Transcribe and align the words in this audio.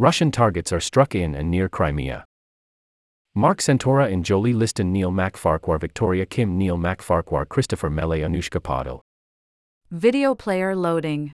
Russian 0.00 0.30
targets 0.30 0.72
are 0.72 0.80
struck 0.80 1.14
in 1.14 1.34
and 1.34 1.50
near 1.50 1.68
Crimea. 1.68 2.24
Marc 3.34 3.58
Santora 3.58 4.10
and 4.10 4.24
Jolie 4.24 4.54
Liston 4.54 4.94
Neil 4.94 5.10
MacFarquhar 5.10 5.78
Victoria 5.78 6.24
Kim 6.24 6.56
Neil 6.56 6.78
MacFarquhar 6.78 7.46
Christopher 7.46 7.90
Mele 7.90 8.22
Anushka 8.24 8.62
Patil. 8.62 9.00
Video 9.90 10.34
player 10.34 10.74
loading. 10.74 11.32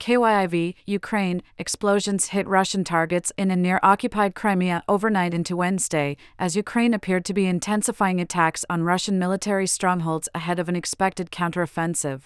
KYIV, 0.00 0.74
Ukraine, 0.84 1.44
explosions 1.58 2.30
hit 2.30 2.48
Russian 2.48 2.82
targets 2.82 3.32
in 3.38 3.52
and 3.52 3.62
near 3.62 3.78
occupied 3.84 4.34
Crimea 4.34 4.82
overnight 4.88 5.32
into 5.32 5.54
Wednesday, 5.56 6.16
as 6.40 6.56
Ukraine 6.56 6.92
appeared 6.92 7.24
to 7.26 7.32
be 7.32 7.46
intensifying 7.46 8.20
attacks 8.20 8.64
on 8.68 8.82
Russian 8.82 9.16
military 9.16 9.68
strongholds 9.68 10.28
ahead 10.34 10.58
of 10.58 10.68
an 10.68 10.74
expected 10.74 11.30
counteroffensive. 11.30 12.22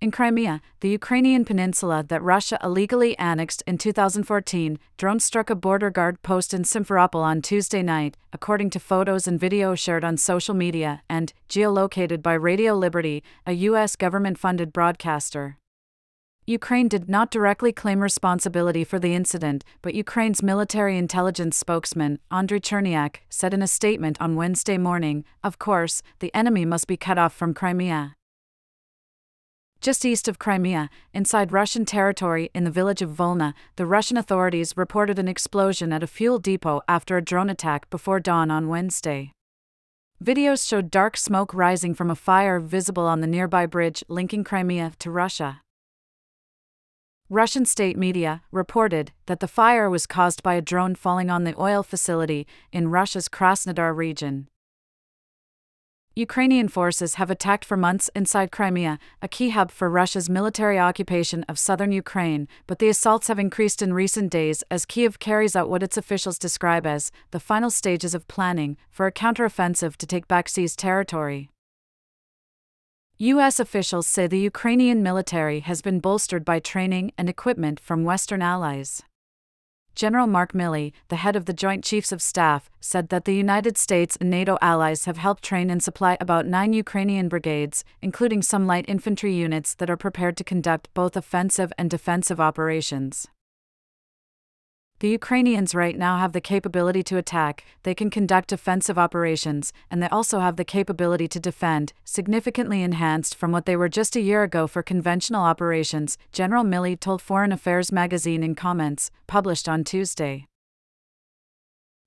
In 0.00 0.10
Crimea, 0.10 0.62
the 0.80 0.88
Ukrainian 0.88 1.44
peninsula 1.44 2.02
that 2.08 2.22
Russia 2.22 2.58
illegally 2.64 3.18
annexed 3.18 3.62
in 3.66 3.76
2014, 3.76 4.78
drones 4.96 5.24
struck 5.24 5.50
a 5.50 5.54
border 5.54 5.90
guard 5.90 6.22
post 6.22 6.54
in 6.54 6.62
Simferopol 6.62 7.20
on 7.20 7.42
Tuesday 7.42 7.82
night, 7.82 8.16
according 8.32 8.70
to 8.70 8.80
photos 8.80 9.28
and 9.28 9.38
video 9.38 9.74
shared 9.74 10.02
on 10.02 10.16
social 10.16 10.54
media 10.54 11.02
and 11.10 11.34
geolocated 11.50 12.22
by 12.22 12.32
Radio 12.32 12.74
Liberty, 12.74 13.22
a 13.44 13.52
U.S. 13.68 13.94
government 13.94 14.38
funded 14.38 14.72
broadcaster. 14.72 15.58
Ukraine 16.46 16.88
did 16.88 17.10
not 17.10 17.30
directly 17.30 17.70
claim 17.70 18.00
responsibility 18.00 18.84
for 18.84 18.98
the 18.98 19.14
incident, 19.14 19.64
but 19.82 19.94
Ukraine's 19.94 20.42
military 20.42 20.96
intelligence 20.96 21.58
spokesman, 21.58 22.20
Andriy 22.32 22.62
Cherniak, 22.62 23.16
said 23.28 23.52
in 23.52 23.60
a 23.60 23.66
statement 23.66 24.16
on 24.18 24.34
Wednesday 24.34 24.78
morning 24.78 25.26
Of 25.44 25.58
course, 25.58 26.00
the 26.20 26.34
enemy 26.34 26.64
must 26.64 26.86
be 26.86 26.96
cut 26.96 27.18
off 27.18 27.34
from 27.34 27.52
Crimea. 27.52 28.16
Just 29.80 30.04
east 30.04 30.28
of 30.28 30.38
Crimea, 30.38 30.90
inside 31.14 31.52
Russian 31.52 31.86
territory 31.86 32.50
in 32.54 32.64
the 32.64 32.70
village 32.70 33.00
of 33.00 33.08
Volna, 33.08 33.54
the 33.76 33.86
Russian 33.86 34.18
authorities 34.18 34.76
reported 34.76 35.18
an 35.18 35.26
explosion 35.26 35.90
at 35.90 36.02
a 36.02 36.06
fuel 36.06 36.38
depot 36.38 36.82
after 36.86 37.16
a 37.16 37.24
drone 37.24 37.48
attack 37.48 37.88
before 37.88 38.20
dawn 38.20 38.50
on 38.50 38.68
Wednesday. 38.68 39.32
Videos 40.22 40.68
showed 40.68 40.90
dark 40.90 41.16
smoke 41.16 41.54
rising 41.54 41.94
from 41.94 42.10
a 42.10 42.14
fire 42.14 42.60
visible 42.60 43.06
on 43.06 43.22
the 43.22 43.26
nearby 43.26 43.64
bridge 43.64 44.04
linking 44.06 44.44
Crimea 44.44 44.92
to 44.98 45.10
Russia. 45.10 45.62
Russian 47.30 47.64
state 47.64 47.96
media 47.96 48.42
reported 48.52 49.12
that 49.24 49.40
the 49.40 49.48
fire 49.48 49.88
was 49.88 50.04
caused 50.04 50.42
by 50.42 50.54
a 50.54 50.60
drone 50.60 50.94
falling 50.94 51.30
on 51.30 51.44
the 51.44 51.58
oil 51.58 51.82
facility 51.82 52.46
in 52.70 52.88
Russia's 52.88 53.30
Krasnodar 53.30 53.96
region. 53.96 54.48
Ukrainian 56.16 56.66
forces 56.66 57.14
have 57.14 57.30
attacked 57.30 57.64
for 57.64 57.76
months 57.76 58.10
inside 58.16 58.50
Crimea, 58.50 58.98
a 59.22 59.28
key 59.28 59.50
hub 59.50 59.70
for 59.70 59.88
Russia's 59.88 60.28
military 60.28 60.76
occupation 60.76 61.44
of 61.44 61.56
southern 61.56 61.92
Ukraine, 61.92 62.48
but 62.66 62.80
the 62.80 62.88
assaults 62.88 63.28
have 63.28 63.38
increased 63.38 63.80
in 63.80 63.94
recent 63.94 64.28
days 64.28 64.64
as 64.72 64.84
Kiev 64.84 65.20
carries 65.20 65.54
out 65.54 65.70
what 65.70 65.84
its 65.84 65.96
officials 65.96 66.36
describe 66.36 66.84
as 66.84 67.12
the 67.30 67.38
final 67.38 67.70
stages 67.70 68.12
of 68.12 68.26
planning 68.26 68.76
for 68.90 69.06
a 69.06 69.12
counteroffensive 69.12 69.94
to 69.96 70.06
take 70.06 70.26
back 70.26 70.48
seized 70.48 70.80
territory. 70.80 71.48
U.S. 73.18 73.60
officials 73.60 74.08
say 74.08 74.26
the 74.26 74.40
Ukrainian 74.40 75.04
military 75.04 75.60
has 75.60 75.80
been 75.80 76.00
bolstered 76.00 76.44
by 76.44 76.58
training 76.58 77.12
and 77.16 77.28
equipment 77.28 77.78
from 77.78 78.02
Western 78.02 78.42
allies. 78.42 79.02
General 79.94 80.26
Mark 80.26 80.52
Milley, 80.52 80.92
the 81.08 81.16
head 81.16 81.36
of 81.36 81.44
the 81.44 81.52
Joint 81.52 81.84
Chiefs 81.84 82.12
of 82.12 82.22
Staff, 82.22 82.70
said 82.80 83.08
that 83.08 83.24
the 83.24 83.34
United 83.34 83.76
States 83.76 84.16
and 84.20 84.30
NATO 84.30 84.56
allies 84.60 85.04
have 85.04 85.16
helped 85.16 85.42
train 85.42 85.70
and 85.70 85.82
supply 85.82 86.16
about 86.20 86.46
nine 86.46 86.72
Ukrainian 86.72 87.28
brigades, 87.28 87.84
including 88.00 88.42
some 88.42 88.66
light 88.66 88.84
infantry 88.88 89.34
units 89.34 89.74
that 89.74 89.90
are 89.90 89.96
prepared 89.96 90.36
to 90.38 90.44
conduct 90.44 90.92
both 90.94 91.16
offensive 91.16 91.72
and 91.76 91.90
defensive 91.90 92.40
operations. 92.40 93.28
The 95.00 95.08
Ukrainians 95.08 95.74
right 95.74 95.96
now 95.96 96.18
have 96.18 96.32
the 96.32 96.42
capability 96.42 97.02
to 97.04 97.16
attack, 97.16 97.64
they 97.84 97.94
can 97.94 98.10
conduct 98.10 98.52
offensive 98.52 98.98
operations, 98.98 99.72
and 99.90 100.02
they 100.02 100.08
also 100.08 100.40
have 100.40 100.56
the 100.56 100.64
capability 100.64 101.26
to 101.28 101.40
defend, 101.40 101.94
significantly 102.04 102.82
enhanced 102.82 103.34
from 103.34 103.50
what 103.50 103.64
they 103.64 103.76
were 103.76 103.88
just 103.88 104.14
a 104.14 104.20
year 104.20 104.42
ago 104.42 104.66
for 104.66 104.82
conventional 104.82 105.40
operations, 105.42 106.18
General 106.32 106.64
Milley 106.64 107.00
told 107.00 107.22
Foreign 107.22 107.50
Affairs 107.50 107.90
magazine 107.90 108.42
in 108.42 108.54
comments, 108.54 109.10
published 109.26 109.70
on 109.70 109.84
Tuesday. 109.84 110.46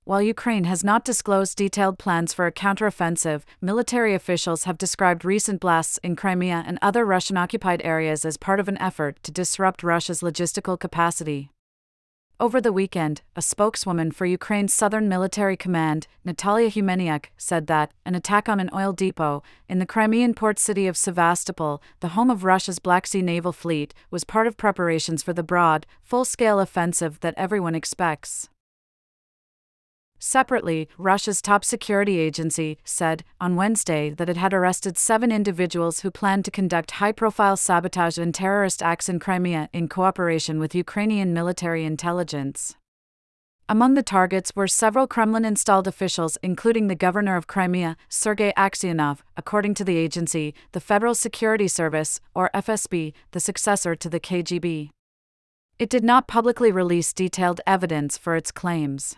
While 0.03 0.21
Ukraine 0.21 0.65
has 0.65 0.83
not 0.83 1.03
disclosed 1.03 1.57
detailed 1.57 1.97
plans 1.97 2.31
for 2.31 2.45
a 2.45 2.51
counteroffensive, 2.51 3.41
military 3.59 4.13
officials 4.13 4.65
have 4.65 4.77
described 4.77 5.25
recent 5.25 5.59
blasts 5.59 5.97
in 6.03 6.15
Crimea 6.15 6.63
and 6.67 6.77
other 6.79 7.05
Russian 7.05 7.37
occupied 7.37 7.81
areas 7.83 8.23
as 8.23 8.37
part 8.37 8.59
of 8.59 8.67
an 8.67 8.77
effort 8.77 9.17
to 9.23 9.31
disrupt 9.31 9.81
Russia's 9.81 10.21
logistical 10.21 10.79
capacity. 10.79 11.49
Over 12.43 12.59
the 12.59 12.73
weekend, 12.73 13.21
a 13.37 13.41
spokeswoman 13.41 14.11
for 14.11 14.25
Ukraine's 14.25 14.73
Southern 14.73 15.07
Military 15.07 15.55
Command, 15.55 16.07
Natalia 16.25 16.69
Humeniuk, 16.69 17.27
said 17.37 17.67
that 17.67 17.93
an 18.05 18.15
attack 18.15 18.49
on 18.49 18.59
an 18.59 18.69
oil 18.73 18.91
depot 18.91 19.41
in 19.69 19.79
the 19.79 19.85
Crimean 19.85 20.33
port 20.33 20.59
city 20.59 20.85
of 20.85 20.97
Sevastopol, 20.97 21.81
the 22.01 22.09
home 22.09 22.29
of 22.29 22.43
Russia's 22.43 22.79
Black 22.79 23.07
Sea 23.07 23.21
Naval 23.21 23.53
Fleet, 23.53 23.93
was 24.11 24.25
part 24.25 24.45
of 24.45 24.57
preparations 24.57 25.23
for 25.23 25.31
the 25.31 25.41
broad, 25.41 25.85
full 26.01 26.25
scale 26.25 26.59
offensive 26.59 27.21
that 27.21 27.33
everyone 27.37 27.75
expects. 27.75 28.49
Separately, 30.25 30.87
Russia's 30.97 31.41
top 31.41 31.65
security 31.65 32.17
agency 32.17 32.77
said 32.85 33.25
on 33.41 33.57
Wednesday 33.57 34.09
that 34.11 34.29
it 34.29 34.37
had 34.37 34.53
arrested 34.53 34.97
seven 34.97 35.33
individuals 35.33 35.99
who 35.99 36.09
planned 36.09 36.45
to 36.45 36.49
conduct 36.49 36.91
high 36.91 37.11
profile 37.11 37.57
sabotage 37.57 38.17
and 38.17 38.33
terrorist 38.33 38.81
acts 38.81 39.09
in 39.09 39.19
Crimea 39.19 39.67
in 39.73 39.89
cooperation 39.89 40.61
with 40.61 40.73
Ukrainian 40.73 41.33
military 41.33 41.83
intelligence. 41.83 42.77
Among 43.67 43.95
the 43.95 44.01
targets 44.01 44.55
were 44.55 44.65
several 44.65 45.07
Kremlin 45.07 45.43
installed 45.43 45.89
officials, 45.89 46.37
including 46.41 46.87
the 46.87 46.95
governor 46.95 47.35
of 47.35 47.47
Crimea, 47.47 47.97
Sergei 48.07 48.53
Aksyonov, 48.55 49.19
according 49.35 49.73
to 49.73 49.83
the 49.83 49.97
agency, 49.97 50.55
the 50.71 50.79
Federal 50.79 51.15
Security 51.15 51.67
Service, 51.67 52.21
or 52.33 52.49
FSB, 52.53 53.11
the 53.31 53.41
successor 53.41 53.93
to 53.93 54.09
the 54.09 54.21
KGB. 54.21 54.89
It 55.79 55.89
did 55.89 56.05
not 56.05 56.29
publicly 56.29 56.71
release 56.71 57.11
detailed 57.11 57.59
evidence 57.67 58.17
for 58.17 58.37
its 58.37 58.51
claims. 58.51 59.17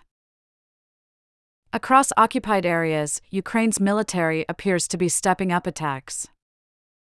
Across 1.76 2.14
occupied 2.16 2.66
areas, 2.66 3.22
Ukraine's 3.32 3.82
military 3.82 4.46
appears 4.48 4.88
to 4.88 4.96
be 4.96 5.10
stepping 5.10 5.52
up 5.52 5.68
attacks. 5.68 6.30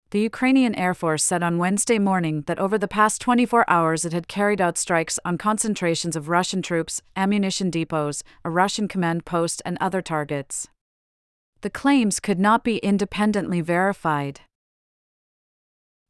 The 0.09 0.21
Ukrainian 0.21 0.73
Air 0.73 0.95
Force 0.95 1.23
said 1.23 1.43
on 1.43 1.59
Wednesday 1.59 1.99
morning 1.99 2.41
that 2.47 2.57
over 2.57 2.79
the 2.79 2.87
past 2.87 3.21
24 3.21 3.69
hours 3.69 4.05
it 4.05 4.11
had 4.11 4.27
carried 4.27 4.59
out 4.59 4.79
strikes 4.79 5.19
on 5.23 5.37
concentrations 5.37 6.15
of 6.15 6.29
Russian 6.29 6.63
troops, 6.63 7.03
ammunition 7.15 7.69
depots, 7.69 8.23
a 8.43 8.49
Russian 8.49 8.87
command 8.87 9.23
post, 9.23 9.61
and 9.65 9.77
other 9.79 10.01
targets. 10.01 10.67
The 11.61 11.69
claims 11.69 12.19
could 12.19 12.39
not 12.39 12.63
be 12.63 12.77
independently 12.77 13.61
verified. 13.61 14.41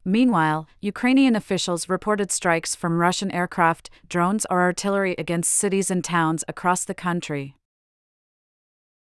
Meanwhile, 0.05 0.69
Ukrainian 0.79 1.35
officials 1.35 1.89
reported 1.89 2.31
strikes 2.31 2.73
from 2.73 2.99
Russian 2.99 3.31
aircraft, 3.31 3.89
drones, 4.07 4.45
or 4.49 4.61
artillery 4.61 5.13
against 5.17 5.51
cities 5.51 5.91
and 5.91 6.01
towns 6.01 6.45
across 6.47 6.85
the 6.85 6.95
country. 6.95 7.57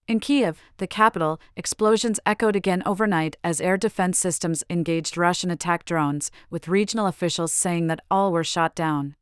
In 0.09 0.19
Kiev, 0.19 0.63
the 0.77 0.87
capital, 0.87 1.39
explosions 1.55 2.19
echoed 2.25 2.55
again 2.55 2.81
overnight 2.83 3.37
as 3.43 3.61
air 3.61 3.77
defense 3.77 4.17
systems 4.17 4.63
engaged 4.67 5.17
Russian 5.17 5.51
attack 5.51 5.85
drones, 5.85 6.31
with 6.49 6.67
regional 6.67 7.05
officials 7.05 7.53
saying 7.53 7.85
that 7.87 7.99
all 8.09 8.31
were 8.31 8.43
shot 8.43 8.73
down. 8.73 9.15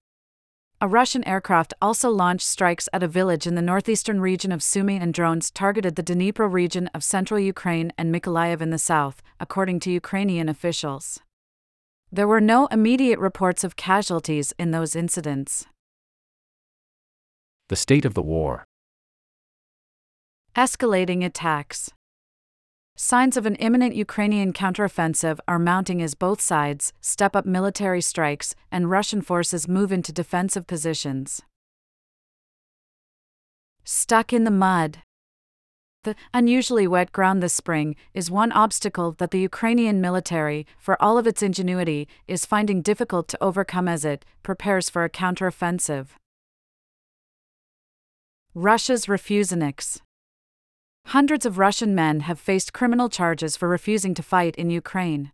A 0.79 0.87
Russian 0.87 1.27
aircraft 1.27 1.73
also 1.81 2.09
launched 2.09 2.47
strikes 2.47 2.87
at 2.93 3.03
a 3.03 3.07
village 3.09 3.45
in 3.45 3.55
the 3.55 3.61
northeastern 3.61 4.21
region 4.21 4.53
of 4.53 4.61
Sumy, 4.61 4.97
and 4.97 5.13
drones 5.13 5.51
targeted 5.51 5.97
the 5.97 6.03
Dnipro 6.03 6.49
region 6.49 6.87
of 6.93 7.03
central 7.03 7.37
Ukraine 7.37 7.91
and 7.97 8.15
Mykolaiv 8.15 8.61
in 8.61 8.69
the 8.69 8.77
south, 8.77 9.21
according 9.41 9.81
to 9.81 9.91
Ukrainian 9.91 10.47
officials. 10.47 11.19
There 12.09 12.29
were 12.29 12.39
no 12.39 12.67
immediate 12.67 13.19
reports 13.19 13.65
of 13.65 13.75
casualties 13.75 14.53
in 14.57 14.71
those 14.71 14.95
incidents. 14.95 15.65
The 17.67 17.75
state 17.75 18.05
of 18.05 18.13
the 18.13 18.21
war. 18.21 18.63
Escalating 20.57 21.23
attacks. 21.23 21.91
Signs 22.95 23.37
of 23.37 23.45
an 23.45 23.53
imminent 23.57 23.93
Ukrainian 23.93 24.53
counteroffensive 24.53 25.37
are 25.47 25.59
mounting 25.59 26.01
as 26.01 26.15
both 26.15 26.41
sides 26.41 26.93
step 26.99 27.35
up 27.35 27.45
military 27.45 28.01
strikes 28.01 28.55
and 28.71 28.89
Russian 28.89 29.21
forces 29.21 29.67
move 29.67 29.91
into 29.91 30.11
defensive 30.11 30.65
positions. 30.65 31.43
Stuck 33.83 34.33
in 34.33 34.45
the 34.45 34.57
mud. 34.65 35.03
The 36.05 36.15
unusually 36.33 36.87
wet 36.87 37.11
ground 37.11 37.43
this 37.43 37.53
spring 37.53 37.95
is 38.15 38.31
one 38.31 38.51
obstacle 38.51 39.11
that 39.19 39.29
the 39.29 39.41
Ukrainian 39.41 40.01
military, 40.01 40.65
for 40.79 40.99
all 40.99 41.19
of 41.19 41.27
its 41.27 41.43
ingenuity, 41.43 42.07
is 42.27 42.47
finding 42.47 42.81
difficult 42.81 43.27
to 43.27 43.43
overcome 43.43 43.87
as 43.87 44.03
it 44.03 44.25
prepares 44.41 44.89
for 44.89 45.03
a 45.03 45.09
counteroffensive. 45.09 46.07
Russia's 48.55 49.05
Refuseniks. 49.05 50.01
Hundreds 51.11 51.45
of 51.45 51.57
Russian 51.57 51.95
men 51.95 52.19
have 52.19 52.37
faced 52.37 52.73
criminal 52.73 53.07
charges 53.07 53.55
for 53.55 53.69
refusing 53.69 54.13
to 54.13 54.21
fight 54.21 54.57
in 54.57 54.69
Ukraine. 54.69 55.31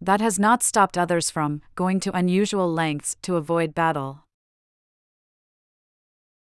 That 0.00 0.22
has 0.22 0.38
not 0.38 0.62
stopped 0.62 0.96
others 0.96 1.28
from 1.28 1.60
going 1.74 2.00
to 2.00 2.16
unusual 2.16 2.72
lengths 2.72 3.14
to 3.20 3.36
avoid 3.36 3.74
battle. 3.74 4.24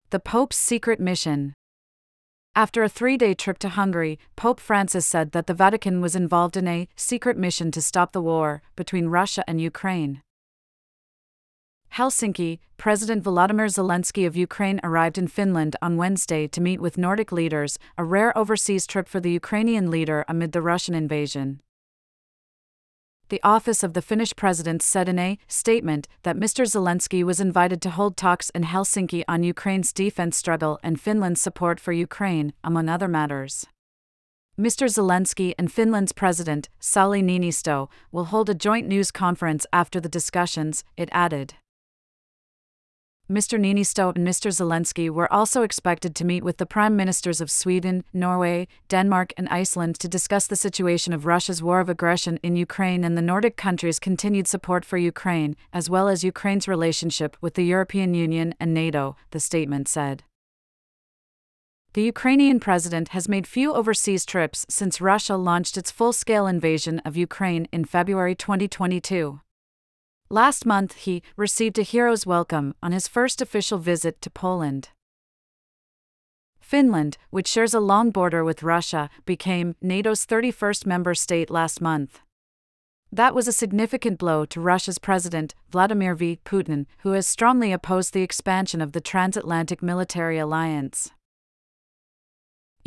The 0.09 0.19
Pope's 0.19 0.57
secret 0.57 0.99
mission. 0.99 1.53
After 2.53 2.83
a 2.83 2.89
three 2.89 3.15
day 3.15 3.35
trip 3.35 3.57
to 3.59 3.69
Hungary, 3.69 4.19
Pope 4.35 4.59
Francis 4.59 5.05
said 5.05 5.31
that 5.31 5.47
the 5.47 5.53
Vatican 5.53 6.01
was 6.01 6.13
involved 6.13 6.57
in 6.57 6.67
a 6.67 6.89
secret 6.97 7.37
mission 7.37 7.71
to 7.71 7.81
stop 7.81 8.11
the 8.11 8.21
war 8.21 8.61
between 8.75 9.07
Russia 9.07 9.45
and 9.47 9.61
Ukraine. 9.61 10.21
Helsinki, 11.95 12.59
President 12.75 13.23
Volodymyr 13.23 13.69
Zelensky 13.69 14.27
of 14.27 14.35
Ukraine 14.35 14.81
arrived 14.83 15.17
in 15.17 15.29
Finland 15.29 15.77
on 15.81 15.95
Wednesday 15.95 16.45
to 16.45 16.59
meet 16.59 16.81
with 16.81 16.97
Nordic 16.97 17.31
leaders, 17.31 17.79
a 17.97 18.03
rare 18.03 18.37
overseas 18.37 18.85
trip 18.85 19.07
for 19.07 19.21
the 19.21 19.31
Ukrainian 19.31 19.89
leader 19.89 20.25
amid 20.27 20.51
the 20.51 20.61
Russian 20.61 20.93
invasion. 20.93 21.61
The 23.29 23.39
office 23.43 23.81
of 23.81 23.93
the 23.93 24.01
Finnish 24.01 24.35
president 24.35 24.81
said 24.81 25.07
in 25.07 25.17
a 25.17 25.39
statement 25.47 26.09
that 26.23 26.35
Mr. 26.35 26.65
Zelensky 26.65 27.23
was 27.23 27.39
invited 27.39 27.81
to 27.83 27.91
hold 27.91 28.17
talks 28.17 28.49
in 28.49 28.63
Helsinki 28.63 29.23
on 29.29 29.43
Ukraine's 29.43 29.93
defense 29.93 30.35
struggle 30.35 30.77
and 30.83 30.99
Finland's 30.99 31.41
support 31.41 31.79
for 31.79 31.93
Ukraine, 31.93 32.51
among 32.61 32.89
other 32.89 33.07
matters. 33.07 33.65
Mr. 34.59 34.89
Zelensky 34.89 35.53
and 35.57 35.71
Finland's 35.71 36.11
president, 36.11 36.67
Sauli 36.81 37.23
Niinisto, 37.23 37.87
will 38.11 38.25
hold 38.25 38.49
a 38.49 38.53
joint 38.53 38.85
news 38.85 39.11
conference 39.11 39.65
after 39.71 40.01
the 40.01 40.09
discussions, 40.09 40.83
it 40.97 41.07
added. 41.13 41.53
Mr. 43.29 43.59
Niinisto 43.59 44.15
and 44.15 44.27
Mr. 44.27 44.51
Zelensky 44.51 45.09
were 45.09 45.31
also 45.33 45.63
expected 45.63 46.13
to 46.13 46.23
meet 46.23 46.43
with 46.43 46.57
the 46.57 46.65
prime 46.65 46.95
ministers 46.95 47.41
of 47.41 47.49
Sweden, 47.49 48.03
Norway, 48.13 48.67
Denmark, 48.87 49.33
and 49.35 49.49
Iceland 49.49 49.97
to 49.99 50.07
discuss 50.07 50.45
the 50.45 50.55
situation 50.55 51.11
of 51.11 51.25
Russia's 51.25 51.63
war 51.63 51.79
of 51.79 51.89
aggression 51.89 52.37
in 52.43 52.55
Ukraine 52.55 53.03
and 53.03 53.17
the 53.17 53.23
Nordic 53.23 53.57
countries' 53.57 53.97
continued 53.97 54.47
support 54.47 54.85
for 54.85 54.97
Ukraine, 54.97 55.55
as 55.73 55.89
well 55.89 56.07
as 56.07 56.23
Ukraine's 56.23 56.67
relationship 56.67 57.35
with 57.41 57.55
the 57.55 57.65
European 57.65 58.13
Union 58.13 58.53
and 58.59 58.75
NATO, 58.75 59.15
the 59.31 59.39
statement 59.39 59.87
said. 59.87 60.23
The 61.93 62.03
Ukrainian 62.03 62.59
president 62.59 63.07
has 63.09 63.27
made 63.27 63.47
few 63.47 63.73
overseas 63.73 64.23
trips 64.23 64.67
since 64.69 65.01
Russia 65.01 65.35
launched 65.35 65.77
its 65.77 65.89
full 65.89 66.13
scale 66.13 66.45
invasion 66.45 66.99
of 66.99 67.17
Ukraine 67.17 67.67
in 67.71 67.85
February 67.85 68.35
2022. 68.35 69.39
Last 70.29 70.65
month, 70.65 70.95
he 70.95 71.21
received 71.37 71.77
a 71.77 71.83
hero's 71.83 72.25
welcome 72.25 72.73
on 72.81 72.91
his 72.91 73.07
first 73.07 73.43
official 73.43 73.77
visit 73.77 74.21
to 74.23 74.31
Poland. 74.31 74.89
Finland, 76.59 77.19
which 77.29 77.47
shares 77.47 77.75
a 77.75 77.79
long 77.79 78.09
border 78.09 78.43
with 78.43 78.63
Russia, 78.63 79.11
became 79.27 79.75
NATO's 79.83 80.25
31st 80.25 80.87
member 80.87 81.13
state 81.13 81.51
last 81.51 81.79
month. 81.79 82.21
That 83.11 83.35
was 83.35 83.47
a 83.47 83.51
significant 83.53 84.17
blow 84.17 84.45
to 84.45 84.59
Russia's 84.59 84.97
President, 84.97 85.53
Vladimir 85.69 86.15
V. 86.15 86.39
Putin, 86.43 86.87
who 87.03 87.11
has 87.11 87.27
strongly 87.27 87.71
opposed 87.71 88.15
the 88.15 88.23
expansion 88.23 88.81
of 88.81 88.93
the 88.93 89.01
transatlantic 89.01 89.83
military 89.83 90.39
alliance. 90.39 91.11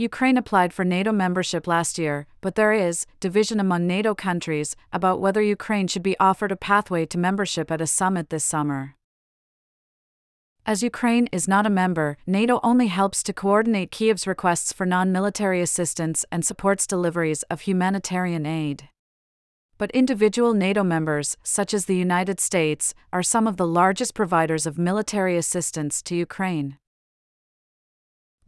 Ukraine 0.00 0.36
applied 0.36 0.72
for 0.72 0.84
NATO 0.84 1.10
membership 1.10 1.66
last 1.66 1.98
year, 1.98 2.28
but 2.40 2.54
there 2.54 2.72
is 2.72 3.04
division 3.18 3.58
among 3.58 3.88
NATO 3.88 4.14
countries 4.14 4.76
about 4.92 5.20
whether 5.20 5.42
Ukraine 5.42 5.88
should 5.88 6.04
be 6.04 6.16
offered 6.20 6.52
a 6.52 6.56
pathway 6.56 7.04
to 7.06 7.18
membership 7.18 7.68
at 7.72 7.80
a 7.80 7.86
summit 7.88 8.30
this 8.30 8.44
summer. 8.44 8.94
As 10.64 10.84
Ukraine 10.84 11.28
is 11.32 11.48
not 11.48 11.66
a 11.66 11.70
member, 11.70 12.16
NATO 12.28 12.60
only 12.62 12.86
helps 12.86 13.24
to 13.24 13.32
coordinate 13.32 13.90
Kiev's 13.90 14.24
requests 14.24 14.72
for 14.72 14.86
non 14.86 15.10
military 15.10 15.60
assistance 15.60 16.24
and 16.30 16.44
supports 16.44 16.86
deliveries 16.86 17.42
of 17.50 17.62
humanitarian 17.62 18.46
aid. 18.46 18.90
But 19.78 19.90
individual 19.90 20.54
NATO 20.54 20.84
members, 20.84 21.36
such 21.42 21.74
as 21.74 21.86
the 21.86 21.96
United 21.96 22.38
States, 22.38 22.94
are 23.12 23.24
some 23.24 23.48
of 23.48 23.56
the 23.56 23.66
largest 23.66 24.14
providers 24.14 24.64
of 24.64 24.78
military 24.78 25.36
assistance 25.36 26.02
to 26.02 26.14
Ukraine. 26.14 26.78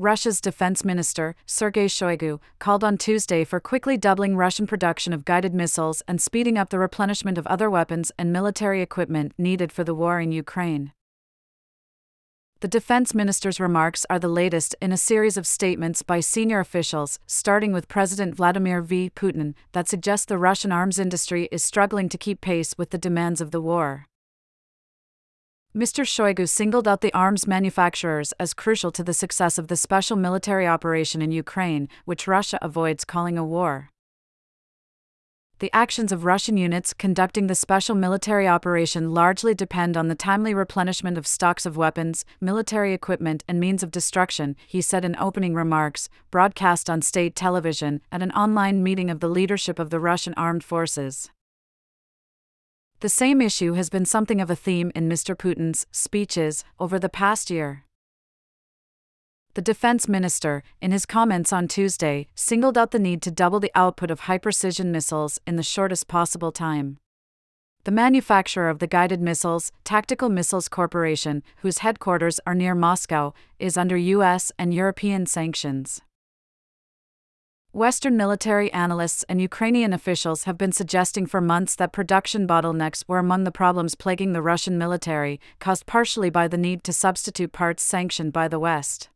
Russia's 0.01 0.41
defense 0.41 0.83
minister, 0.83 1.37
Sergei 1.45 1.85
Shoigu, 1.85 2.41
called 2.59 2.83
on 2.83 2.97
Tuesday 2.97 3.45
for 3.45 3.61
quickly 3.61 3.99
doubling 3.99 4.35
Russian 4.35 4.67
production 4.67 5.13
of 5.13 5.27
guided 5.27 5.53
missiles 5.53 6.03
and 6.09 6.23
speeding 6.23 6.57
up 6.57 6.71
the 6.71 6.79
replenishment 6.79 7.37
of 7.37 7.47
other 7.47 7.69
weapons 7.69 8.11
and 8.19 8.33
military 8.33 8.81
equipment 8.81 9.35
needed 9.37 9.71
for 9.71 9.85
the 9.85 9.95
war 9.95 10.19
in 10.19 10.33
Ukraine. 10.33 10.93
The 12.61 12.69
defense 12.69 13.15
minister's 13.15 13.61
remarks 13.61 14.07
are 14.09 14.19
the 14.19 14.29
latest 14.29 14.75
in 14.81 14.91
a 14.91 14.97
series 14.97 15.37
of 15.37 15.47
statements 15.47 16.03
by 16.03 16.21
senior 16.21 16.61
officials, 16.61 17.19
starting 17.27 17.71
with 17.71 17.87
President 17.87 18.35
Vladimir 18.35 18.81
V. 18.81 19.11
Putin, 19.15 19.53
that 19.73 19.87
suggest 19.87 20.29
the 20.29 20.39
Russian 20.39 20.73
arms 20.73 20.99
industry 20.99 21.47
is 21.53 21.63
struggling 21.63 22.09
to 22.09 22.17
keep 22.17 22.41
pace 22.41 22.75
with 22.79 22.89
the 22.89 22.97
demands 22.97 23.43
of 23.43 23.51
the 23.51 23.61
war. 23.61 24.07
Mr. 25.75 26.05
Shoigu 26.05 26.49
singled 26.49 26.89
out 26.89 27.01
the 27.01 27.15
arms 27.15 27.47
manufacturers 27.47 28.33
as 28.41 28.55
crucial 28.55 28.91
to 28.91 29.05
the 29.05 29.15
success 29.15 29.57
of 29.57 29.69
the 29.69 29.77
special 29.77 30.17
military 30.17 30.67
operation 30.67 31.23
in 31.23 31.31
Ukraine, 31.31 31.89
which 32.05 32.27
Russia 32.27 32.59
avoids 32.61 33.05
calling 33.05 33.39
a 33.39 33.45
war. 33.45 33.91
The 35.61 35.71
actions 35.73 36.11
of 36.11 36.25
Russian 36.25 36.57
units 36.57 36.93
conducting 36.93 37.47
the 37.47 37.55
special 37.55 37.95
military 37.95 38.49
operation 38.49 39.15
largely 39.15 39.55
depend 39.55 39.97
on 39.97 40.09
the 40.09 40.17
timely 40.17 40.55
replenishment 40.55 41.17
of 41.17 41.25
stocks 41.25 41.65
of 41.65 41.77
weapons, 41.77 42.25
military 42.41 42.93
equipment, 42.93 43.45
and 43.47 43.61
means 43.61 43.85
of 43.85 43.93
destruction, 43.93 44.57
he 44.67 44.81
said 44.81 45.05
in 45.05 45.15
opening 45.21 45.55
remarks, 45.55 46.09
broadcast 46.33 46.91
on 46.91 47.01
state 47.01 47.37
television 47.37 48.01
at 48.11 48.23
an 48.23 48.33
online 48.33 48.83
meeting 48.83 49.09
of 49.09 49.21
the 49.21 49.29
leadership 49.29 49.79
of 49.79 49.91
the 49.91 50.01
Russian 50.01 50.35
armed 50.37 50.65
forces. 50.65 51.31
The 53.01 53.09
same 53.09 53.41
issue 53.41 53.73
has 53.75 53.89
been 53.89 54.05
something 54.05 54.43
of 54.43 54.51
a 54.51 54.57
theme 54.57 54.93
in 54.95 55.09
Mr. 55.09 55.35
Putin's 55.35 55.87
speeches 55.91 56.65
over 56.79 56.99
the 56.99 57.09
past 57.09 57.49
year. 57.49 57.85
The 59.55 59.63
defense 59.63 60.07
minister, 60.07 60.63
in 60.83 60.93
his 60.93 61.07
comments 61.07 61.51
on 61.51 61.67
Tuesday, 61.67 62.27
singled 62.35 62.77
out 62.77 62.91
the 62.91 62.99
need 62.99 63.23
to 63.23 63.31
double 63.31 63.59
the 63.59 63.73
output 63.75 64.11
of 64.11 64.21
high 64.21 64.37
precision 64.37 64.93
missiles 64.93 65.41
in 65.47 65.57
the 65.57 65.63
shortest 65.63 66.09
possible 66.09 66.53
time. 66.53 66.99
The 67.85 67.91
manufacturer 67.91 68.69
of 68.69 68.81
the 68.81 68.87
guided 68.87 69.23
missiles, 69.23 69.73
Tactical 69.83 70.29
Missiles 70.29 70.69
Corporation, 70.69 71.43
whose 71.63 71.79
headquarters 71.79 72.39
are 72.47 72.55
near 72.55 72.75
Moscow, 72.75 73.33
is 73.59 73.79
under 73.79 73.97
U.S. 73.97 74.53
and 74.59 74.75
European 74.75 75.25
sanctions. 75.25 76.03
Western 77.73 78.17
military 78.17 78.73
analysts 78.73 79.23
and 79.29 79.41
Ukrainian 79.41 79.93
officials 79.93 80.43
have 80.43 80.59
been 80.59 80.73
suggesting 80.73 81.25
for 81.25 81.41
months 81.41 81.77
that 81.77 81.93
production 81.93 82.45
bottlenecks 82.45 83.05
were 83.07 83.21
among 83.21 83.45
the 83.45 83.53
problems 83.53 83.95
plaguing 83.95 84.33
the 84.33 84.43
Russian 84.43 84.77
military, 84.77 85.39
caused 85.61 85.87
partially 85.87 86.31
by 86.31 86.49
the 86.49 86.59
need 86.59 86.83
to 86.83 86.93
substitute 86.93 87.53
parts 87.53 87.85
sanctioned 87.85 88.33
by 88.33 88.49
the 88.49 88.59
West. 88.59 89.09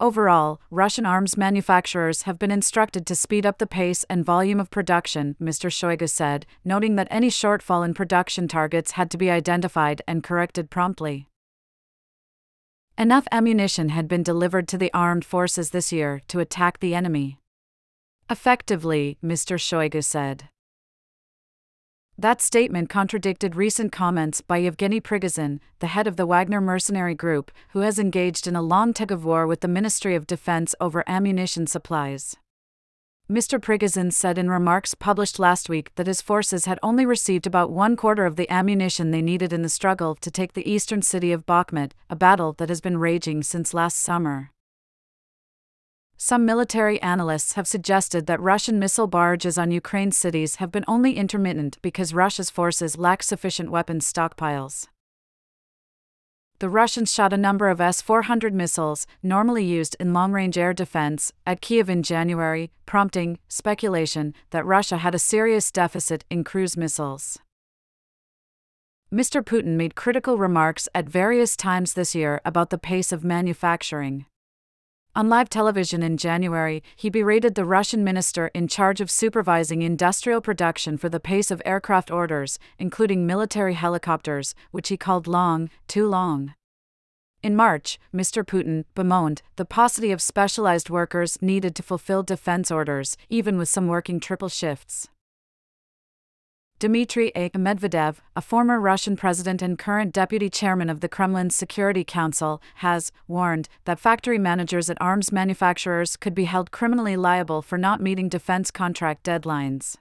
Overall, 0.00 0.60
Russian 0.68 1.06
arms 1.06 1.36
manufacturers 1.36 2.22
have 2.22 2.40
been 2.40 2.50
instructed 2.50 3.06
to 3.06 3.14
speed 3.14 3.46
up 3.46 3.58
the 3.58 3.68
pace 3.68 4.04
and 4.10 4.24
volume 4.24 4.58
of 4.58 4.72
production, 4.72 5.36
Mr. 5.40 5.70
Shoigu 5.70 6.08
said, 6.08 6.44
noting 6.64 6.96
that 6.96 7.06
any 7.08 7.30
shortfall 7.30 7.84
in 7.84 7.94
production 7.94 8.48
targets 8.48 8.92
had 8.92 9.12
to 9.12 9.18
be 9.18 9.30
identified 9.30 10.02
and 10.08 10.24
corrected 10.24 10.70
promptly. 10.70 11.28
Enough 13.00 13.28
ammunition 13.32 13.88
had 13.88 14.08
been 14.08 14.22
delivered 14.22 14.68
to 14.68 14.76
the 14.76 14.92
armed 14.92 15.24
forces 15.24 15.70
this 15.70 15.90
year 15.90 16.20
to 16.28 16.38
attack 16.38 16.80
the 16.80 16.94
enemy. 16.94 17.38
Effectively, 18.28 19.16
Mr. 19.24 19.58
Shoigu 19.58 20.04
said. 20.04 20.50
That 22.18 22.42
statement 22.42 22.90
contradicted 22.90 23.56
recent 23.56 23.90
comments 23.90 24.42
by 24.42 24.58
Yevgeny 24.58 25.00
Prigozhin, 25.00 25.60
the 25.78 25.86
head 25.86 26.06
of 26.06 26.16
the 26.16 26.26
Wagner 26.26 26.60
mercenary 26.60 27.14
group, 27.14 27.50
who 27.70 27.80
has 27.80 27.98
engaged 27.98 28.46
in 28.46 28.54
a 28.54 28.60
long 28.60 28.92
tug 28.92 29.10
of 29.10 29.24
war 29.24 29.46
with 29.46 29.62
the 29.62 29.66
Ministry 29.66 30.14
of 30.14 30.26
Defense 30.26 30.74
over 30.78 31.02
ammunition 31.06 31.66
supplies. 31.66 32.36
Mr. 33.30 33.60
Prigozhin 33.60 34.12
said 34.12 34.38
in 34.38 34.50
remarks 34.50 34.92
published 34.92 35.38
last 35.38 35.68
week 35.68 35.92
that 35.94 36.08
his 36.08 36.20
forces 36.20 36.64
had 36.64 36.80
only 36.82 37.06
received 37.06 37.46
about 37.46 37.70
one 37.70 37.94
quarter 37.94 38.26
of 38.26 38.34
the 38.34 38.50
ammunition 38.50 39.12
they 39.12 39.22
needed 39.22 39.52
in 39.52 39.62
the 39.62 39.68
struggle 39.68 40.16
to 40.16 40.32
take 40.32 40.54
the 40.54 40.68
eastern 40.68 41.00
city 41.00 41.30
of 41.30 41.46
Bakhmut, 41.46 41.92
a 42.08 42.16
battle 42.16 42.54
that 42.54 42.68
has 42.68 42.80
been 42.80 42.98
raging 42.98 43.44
since 43.44 43.72
last 43.72 43.98
summer. 43.98 44.50
Some 46.16 46.44
military 46.44 47.00
analysts 47.02 47.52
have 47.52 47.68
suggested 47.68 48.26
that 48.26 48.40
Russian 48.40 48.80
missile 48.80 49.06
barrages 49.06 49.56
on 49.56 49.70
Ukraine's 49.70 50.16
cities 50.16 50.56
have 50.56 50.72
been 50.72 50.84
only 50.88 51.12
intermittent 51.16 51.78
because 51.82 52.12
Russia's 52.12 52.50
forces 52.50 52.98
lack 52.98 53.22
sufficient 53.22 53.70
weapons 53.70 54.12
stockpiles 54.12 54.88
the 56.60 56.68
Russians 56.68 57.10
shot 57.12 57.32
a 57.32 57.38
number 57.38 57.70
of 57.70 57.80
S 57.80 58.02
400 58.02 58.52
missiles, 58.52 59.06
normally 59.22 59.64
used 59.64 59.96
in 59.98 60.12
long 60.12 60.32
range 60.32 60.58
air 60.58 60.74
defense, 60.74 61.32
at 61.46 61.62
Kiev 61.62 61.88
in 61.88 62.02
January, 62.02 62.70
prompting 62.84 63.38
speculation 63.48 64.34
that 64.50 64.66
Russia 64.66 64.98
had 64.98 65.14
a 65.14 65.18
serious 65.18 65.72
deficit 65.72 66.24
in 66.28 66.44
cruise 66.44 66.76
missiles. 66.76 67.38
Mr. 69.10 69.42
Putin 69.42 69.76
made 69.76 69.94
critical 69.94 70.36
remarks 70.36 70.86
at 70.94 71.08
various 71.08 71.56
times 71.56 71.94
this 71.94 72.14
year 72.14 72.42
about 72.44 72.68
the 72.68 72.78
pace 72.78 73.10
of 73.10 73.24
manufacturing. 73.24 74.26
On 75.16 75.28
live 75.28 75.50
television 75.50 76.04
in 76.04 76.16
January, 76.16 76.84
he 76.94 77.10
berated 77.10 77.56
the 77.56 77.64
Russian 77.64 78.04
minister 78.04 78.46
in 78.54 78.68
charge 78.68 79.00
of 79.00 79.10
supervising 79.10 79.82
industrial 79.82 80.40
production 80.40 80.96
for 80.96 81.08
the 81.08 81.18
pace 81.18 81.50
of 81.50 81.60
aircraft 81.66 82.12
orders, 82.12 82.60
including 82.78 83.26
military 83.26 83.74
helicopters, 83.74 84.54
which 84.70 84.88
he 84.88 84.96
called 84.96 85.26
long, 85.26 85.68
too 85.88 86.06
long. 86.06 86.54
In 87.42 87.56
March, 87.56 87.98
Mr. 88.14 88.44
Putin 88.44 88.84
bemoaned 88.94 89.42
the 89.56 89.64
paucity 89.64 90.12
of 90.12 90.22
specialized 90.22 90.90
workers 90.90 91.42
needed 91.42 91.74
to 91.74 91.82
fulfill 91.82 92.22
defense 92.22 92.70
orders, 92.70 93.16
even 93.28 93.58
with 93.58 93.68
some 93.68 93.88
working 93.88 94.20
triple 94.20 94.48
shifts. 94.48 95.08
Dmitry 96.80 97.30
A. 97.36 97.50
Medvedev, 97.50 98.20
a 98.34 98.40
former 98.40 98.80
Russian 98.80 99.14
president 99.14 99.60
and 99.60 99.78
current 99.78 100.14
deputy 100.14 100.48
chairman 100.48 100.88
of 100.88 101.00
the 101.00 101.10
Kremlin's 101.10 101.54
Security 101.54 102.04
Council, 102.04 102.62
has 102.76 103.12
warned 103.28 103.68
that 103.84 104.00
factory 104.00 104.38
managers 104.38 104.88
at 104.88 104.96
arms 104.98 105.30
manufacturers 105.30 106.16
could 106.16 106.34
be 106.34 106.44
held 106.44 106.70
criminally 106.70 107.18
liable 107.18 107.60
for 107.60 107.76
not 107.76 108.00
meeting 108.00 108.30
defense 108.30 108.70
contract 108.70 109.24
deadlines. 109.24 109.96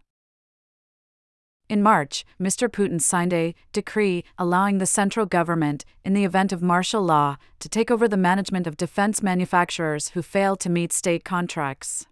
In 1.67 1.83
March, 1.83 2.23
Mr. 2.39 2.69
Putin 2.69 3.01
signed 3.01 3.33
a 3.33 3.55
decree 3.73 4.23
allowing 4.37 4.77
the 4.77 4.85
central 4.85 5.25
government, 5.25 5.83
in 6.05 6.13
the 6.13 6.23
event 6.23 6.53
of 6.53 6.61
martial 6.61 7.01
law, 7.01 7.35
to 7.59 7.67
take 7.67 7.91
over 7.91 8.07
the 8.07 8.15
management 8.15 8.65
of 8.65 8.77
defense 8.77 9.21
manufacturers 9.21 10.11
who 10.11 10.21
fail 10.21 10.55
to 10.55 10.69
meet 10.69 10.93
state 10.93 11.25
contracts. 11.25 12.07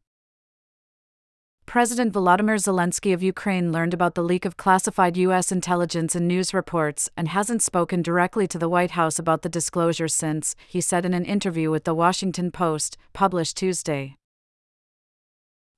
President 1.68 2.14
Volodymyr 2.14 2.58
Zelensky 2.58 3.14
of 3.14 3.22
Ukraine 3.22 3.74
learned 3.74 3.94
about 3.94 4.16
the 4.16 4.24
leak 4.24 4.46
of 4.46 4.56
classified 4.56 5.18
U.S. 5.18 5.52
intelligence 5.52 6.16
and 6.16 6.26
news 6.26 6.54
reports 6.54 7.10
and 7.18 7.28
hasn't 7.28 7.62
spoken 7.62 8.02
directly 8.02 8.48
to 8.48 8.58
the 8.58 8.70
White 8.70 8.92
House 8.92 9.20
about 9.20 9.42
the 9.42 9.50
disclosure 9.50 10.08
since, 10.08 10.56
he 10.66 10.80
said 10.80 11.04
in 11.04 11.14
an 11.14 11.26
interview 11.26 11.70
with 11.70 11.84
The 11.84 11.94
Washington 11.94 12.52
Post, 12.52 12.96
published 13.12 13.58
Tuesday. 13.58 14.16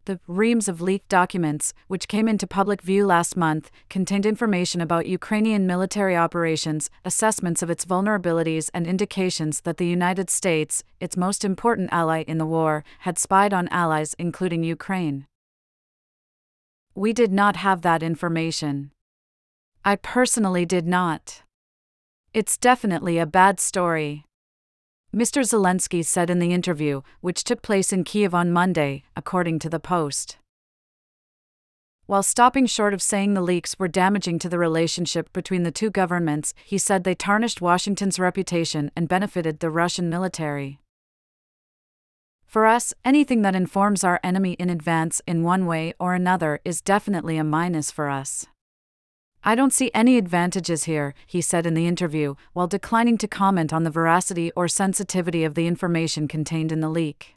The 0.06 0.20
reams 0.28 0.68
of 0.68 0.80
leaked 0.80 1.10
documents, 1.10 1.74
which 1.88 2.08
came 2.08 2.28
into 2.28 2.46
public 2.46 2.84
view 2.84 3.08
last 3.08 3.36
month, 3.36 3.72
contained 3.90 4.28
information 4.28 4.82
about 4.82 5.08
Ukrainian 5.08 5.66
military 5.66 6.16
operations, 6.16 6.92
assessments 7.04 7.64
of 7.64 7.72
its 7.72 7.84
vulnerabilities, 7.84 8.70
and 8.76 8.86
indications 8.86 9.62
that 9.62 9.78
the 9.78 9.88
United 9.88 10.30
States, 10.30 10.84
its 11.00 11.18
most 11.18 11.44
important 11.44 11.90
ally 11.92 12.22
in 12.28 12.38
the 12.38 12.46
war, 12.46 12.84
had 13.00 13.18
spied 13.18 13.56
on 13.56 13.68
allies, 13.70 14.14
including 14.20 14.64
Ukraine. 14.64 15.26
We 17.00 17.14
did 17.14 17.32
not 17.32 17.56
have 17.56 17.82
that 17.84 18.04
information. 18.04 18.92
I 19.86 19.96
personally 19.96 20.66
did 20.66 20.86
not. 20.86 21.44
It's 22.34 22.58
definitely 22.58 23.18
a 23.18 23.26
bad 23.26 23.62
story. 23.62 24.26
Mr. 25.16 25.42
Zelensky 25.44 26.04
said 26.04 26.30
in 26.30 26.40
the 26.40 26.52
interview, 26.52 27.00
which 27.22 27.46
took 27.46 27.62
place 27.62 27.94
in 27.94 28.04
Kiev 28.04 28.36
on 28.36 28.52
Monday, 28.52 29.04
according 29.16 29.60
to 29.60 29.70
the 29.70 29.80
Post. 29.80 30.40
While 32.06 32.22
stopping 32.22 32.66
short 32.66 32.94
of 32.94 33.02
saying 33.02 33.34
the 33.34 33.40
leaks 33.40 33.80
were 33.80 33.88
damaging 33.88 34.38
to 34.40 34.50
the 34.50 34.60
relationship 34.60 35.32
between 35.32 35.64
the 35.64 35.72
two 35.72 35.90
governments, 35.90 36.54
he 36.66 36.78
said 36.78 37.06
they 37.06 37.16
tarnished 37.16 37.62
Washington's 37.62 38.20
reputation 38.20 38.92
and 38.94 39.08
benefited 39.08 39.62
the 39.62 39.70
Russian 39.70 40.10
military. 40.10 40.82
For 42.50 42.66
us, 42.66 42.96
anything 43.06 43.44
that 43.44 43.54
informs 43.54 44.04
our 44.04 44.20
enemy 44.24 44.54
in 44.54 44.72
advance 44.72 45.22
in 45.28 45.44
one 45.44 45.68
way 45.68 45.94
or 46.00 46.16
another 46.16 46.60
is 46.66 46.82
definitely 46.82 47.38
a 47.38 47.44
minus 47.44 47.92
for 47.92 48.10
us. 48.10 48.48
I 49.44 49.54
don't 49.54 49.72
see 49.72 49.92
any 49.94 50.18
advantages 50.18 50.86
here, 50.86 51.14
he 51.28 51.42
said 51.42 51.68
in 51.68 51.76
the 51.76 51.86
interview, 51.86 52.34
while 52.54 52.66
declining 52.66 53.20
to 53.20 53.28
comment 53.28 53.72
on 53.72 53.84
the 53.84 53.92
veracity 53.92 54.52
or 54.56 54.68
sensitivity 54.68 55.44
of 55.44 55.54
the 55.54 55.68
information 55.68 56.28
contained 56.28 56.72
in 56.72 56.80
the 56.80 56.90
leak. 56.90 57.36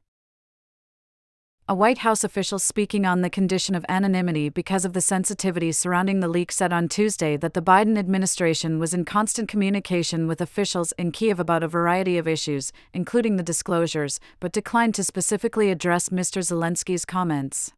A 1.73 1.75
White 1.75 2.05
House 2.05 2.23
official 2.23 2.59
speaking 2.59 3.07
on 3.07 3.23
the 3.23 3.31
condition 3.31 3.75
of 3.75 3.87
anonymity 3.89 4.51
because 4.51 4.85
of 4.85 4.93
the 4.93 5.01
sensitivity 5.01 5.73
surrounding 5.73 6.21
the 6.21 6.29
leak 6.29 6.53
said 6.53 6.71
on 6.71 6.87
Tuesday 6.87 7.35
that 7.39 7.55
the 7.55 7.63
Biden 7.63 7.97
administration 7.97 8.79
was 8.79 8.93
in 8.93 9.07
constant 9.07 9.49
communication 9.49 10.29
with 10.29 10.43
officials 10.43 10.93
in 10.99 11.13
Kiev 11.13 11.41
about 11.41 11.63
a 11.63 11.69
variety 11.69 12.19
of 12.19 12.29
issues, 12.29 12.75
including 12.93 13.37
the 13.37 13.43
disclosures, 13.43 14.21
but 14.39 14.53
declined 14.53 14.95
to 14.97 15.03
specifically 15.03 15.71
address 15.71 16.11
Mr. 16.11 16.43
Zelensky's 16.43 17.07
comments. 17.07 17.73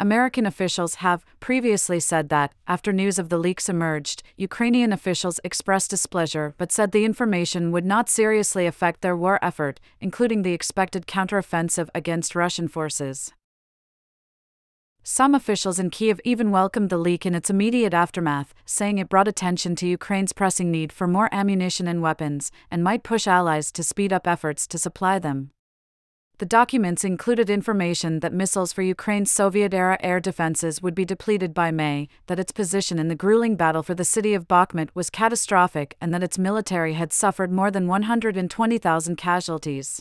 American 0.00 0.46
officials 0.46 0.96
have 0.96 1.24
previously 1.40 1.98
said 1.98 2.28
that, 2.28 2.52
after 2.68 2.92
news 2.92 3.18
of 3.18 3.30
the 3.30 3.38
leaks 3.38 3.68
emerged, 3.68 4.22
Ukrainian 4.36 4.92
officials 4.92 5.40
expressed 5.42 5.90
displeasure 5.90 6.54
but 6.56 6.70
said 6.70 6.92
the 6.92 7.04
information 7.04 7.72
would 7.72 7.84
not 7.84 8.08
seriously 8.08 8.64
affect 8.64 9.00
their 9.00 9.16
war 9.16 9.40
effort, 9.42 9.80
including 10.00 10.42
the 10.42 10.52
expected 10.52 11.08
counteroffensive 11.08 11.88
against 11.96 12.36
Russian 12.36 12.68
forces. 12.68 13.32
Some 15.02 15.34
officials 15.34 15.80
in 15.80 15.90
Kiev 15.90 16.20
even 16.22 16.52
welcomed 16.52 16.90
the 16.90 16.98
leak 16.98 17.26
in 17.26 17.34
its 17.34 17.50
immediate 17.50 17.94
aftermath, 17.94 18.54
saying 18.64 18.98
it 18.98 19.08
brought 19.08 19.26
attention 19.26 19.74
to 19.76 19.88
Ukraine's 19.88 20.32
pressing 20.32 20.70
need 20.70 20.92
for 20.92 21.08
more 21.08 21.28
ammunition 21.32 21.88
and 21.88 22.02
weapons, 22.02 22.52
and 22.70 22.84
might 22.84 23.02
push 23.02 23.26
allies 23.26 23.72
to 23.72 23.82
speed 23.82 24.12
up 24.12 24.28
efforts 24.28 24.66
to 24.68 24.78
supply 24.78 25.18
them. 25.18 25.50
The 26.38 26.46
documents 26.46 27.02
included 27.02 27.50
information 27.50 28.20
that 28.20 28.32
missiles 28.32 28.72
for 28.72 28.82
Ukraine's 28.82 29.32
Soviet 29.32 29.74
era 29.74 29.98
air 30.00 30.20
defenses 30.20 30.80
would 30.80 30.94
be 30.94 31.04
depleted 31.04 31.52
by 31.52 31.72
May, 31.72 32.08
that 32.28 32.38
its 32.38 32.52
position 32.52 33.00
in 33.00 33.08
the 33.08 33.16
grueling 33.16 33.56
battle 33.56 33.82
for 33.82 33.94
the 33.94 34.04
city 34.04 34.34
of 34.34 34.46
Bakhmut 34.46 34.90
was 34.94 35.10
catastrophic, 35.10 35.96
and 36.00 36.14
that 36.14 36.22
its 36.22 36.38
military 36.38 36.92
had 36.92 37.12
suffered 37.12 37.50
more 37.50 37.72
than 37.72 37.88
120,000 37.88 39.16
casualties. 39.16 40.00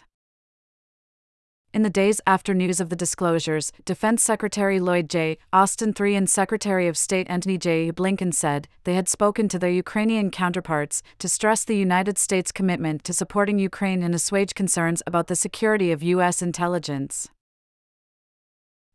In 1.74 1.84
the 1.84 1.90
days 1.90 2.22
after 2.26 2.54
news 2.54 2.80
of 2.80 2.90
the 2.90 2.96
disclosures, 2.96 3.72
Defense 3.84 4.24
Secretary 4.24 4.80
Lloyd 4.80 5.10
J. 5.10 5.38
Austin 5.52 5.94
III 6.00 6.16
and 6.16 6.30
Secretary 6.30 6.88
of 6.88 6.98
State 6.98 7.30
Antony 7.30 7.58
J. 7.58 7.92
Blinken 7.92 8.34
said 8.34 8.68
they 8.86 8.96
had 8.96 9.10
spoken 9.10 9.50
to 9.50 9.60
their 9.60 9.70
Ukrainian 9.70 10.32
counterparts 10.32 11.04
to 11.20 11.28
stress 11.28 11.66
the 11.66 11.76
United 11.76 12.18
States' 12.18 12.54
commitment 12.54 13.04
to 13.04 13.14
supporting 13.14 13.60
Ukraine 13.60 14.02
and 14.02 14.16
assuage 14.16 14.56
concerns 14.56 15.04
about 15.06 15.28
the 15.28 15.36
security 15.36 15.92
of 15.92 16.02
U.S. 16.02 16.42
intelligence. 16.42 17.28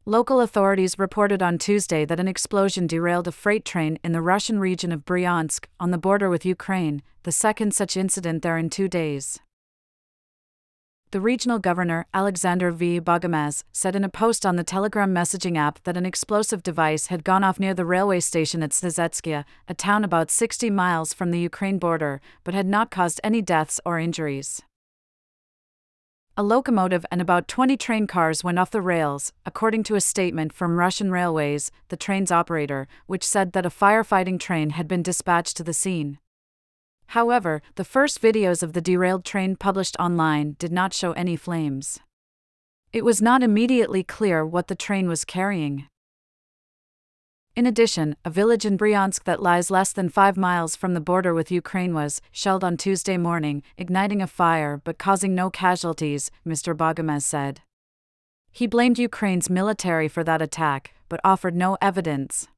Local 0.06 0.40
authorities 0.40 0.98
reported 0.98 1.42
on 1.42 1.58
Tuesday 1.58 2.04
that 2.06 2.18
an 2.18 2.26
explosion 2.26 2.88
derailed 2.88 3.28
a 3.28 3.32
freight 3.32 3.64
train 3.64 3.98
in 4.02 4.12
the 4.12 4.22
Russian 4.22 4.58
region 4.58 4.90
of 4.90 5.04
Bryansk, 5.04 5.66
on 5.78 5.92
the 5.92 5.98
border 5.98 6.28
with 6.28 6.46
Ukraine, 6.46 7.02
the 7.22 7.30
second 7.30 7.74
such 7.74 7.96
incident 7.96 8.42
there 8.42 8.58
in 8.58 8.70
two 8.70 8.88
days. 8.88 9.38
The 11.12 11.20
regional 11.20 11.58
governor, 11.58 12.06
Alexander 12.14 12.70
V. 12.70 12.98
Bogomaz, 12.98 13.64
said 13.70 13.94
in 13.94 14.02
a 14.02 14.08
post 14.08 14.46
on 14.46 14.56
the 14.56 14.64
Telegram 14.64 15.12
messaging 15.12 15.58
app 15.58 15.78
that 15.84 15.98
an 15.98 16.06
explosive 16.06 16.62
device 16.62 17.08
had 17.08 17.22
gone 17.22 17.44
off 17.44 17.60
near 17.60 17.74
the 17.74 17.84
railway 17.84 18.18
station 18.20 18.62
at 18.62 18.70
Snezhetskaya, 18.70 19.44
a 19.68 19.74
town 19.74 20.04
about 20.04 20.30
60 20.30 20.70
miles 20.70 21.12
from 21.12 21.30
the 21.30 21.38
Ukraine 21.38 21.76
border, 21.76 22.22
but 22.44 22.54
had 22.54 22.64
not 22.64 22.90
caused 22.90 23.20
any 23.22 23.42
deaths 23.42 23.78
or 23.84 23.98
injuries. 23.98 24.62
A 26.34 26.42
locomotive 26.42 27.04
and 27.10 27.20
about 27.20 27.46
20 27.46 27.76
train 27.76 28.06
cars 28.06 28.42
went 28.42 28.58
off 28.58 28.70
the 28.70 28.80
rails, 28.80 29.34
according 29.44 29.82
to 29.82 29.96
a 29.96 30.00
statement 30.00 30.54
from 30.54 30.78
Russian 30.78 31.10
Railways, 31.10 31.70
the 31.90 31.96
train's 31.98 32.32
operator, 32.32 32.88
which 33.06 33.22
said 33.22 33.52
that 33.52 33.66
a 33.66 33.68
firefighting 33.68 34.40
train 34.40 34.70
had 34.70 34.88
been 34.88 35.02
dispatched 35.02 35.58
to 35.58 35.62
the 35.62 35.74
scene. 35.74 36.20
However, 37.12 37.60
the 37.74 37.84
first 37.84 38.22
videos 38.22 38.62
of 38.62 38.72
the 38.72 38.80
derailed 38.80 39.22
train 39.22 39.54
published 39.54 39.96
online 40.00 40.56
did 40.58 40.72
not 40.72 40.94
show 40.94 41.12
any 41.12 41.36
flames. 41.36 42.00
It 42.90 43.04
was 43.04 43.20
not 43.20 43.42
immediately 43.42 44.02
clear 44.02 44.46
what 44.46 44.68
the 44.68 44.74
train 44.74 45.08
was 45.08 45.26
carrying. 45.26 45.88
In 47.54 47.66
addition, 47.66 48.16
a 48.24 48.30
village 48.30 48.64
in 48.64 48.78
Bryansk 48.78 49.24
that 49.24 49.42
lies 49.42 49.70
less 49.70 49.92
than 49.92 50.08
five 50.08 50.38
miles 50.38 50.74
from 50.74 50.94
the 50.94 51.02
border 51.02 51.34
with 51.34 51.50
Ukraine 51.50 51.92
was 51.92 52.22
shelled 52.30 52.64
on 52.64 52.78
Tuesday 52.78 53.18
morning, 53.18 53.62
igniting 53.76 54.22
a 54.22 54.26
fire 54.26 54.80
but 54.82 54.96
causing 54.96 55.34
no 55.34 55.50
casualties, 55.50 56.30
Mr. 56.46 56.74
Bogomaz 56.74 57.24
said. 57.24 57.60
He 58.50 58.66
blamed 58.66 58.98
Ukraine's 58.98 59.50
military 59.50 60.08
for 60.08 60.24
that 60.24 60.40
attack, 60.40 60.94
but 61.10 61.20
offered 61.22 61.54
no 61.54 61.76
evidence. 61.82 62.48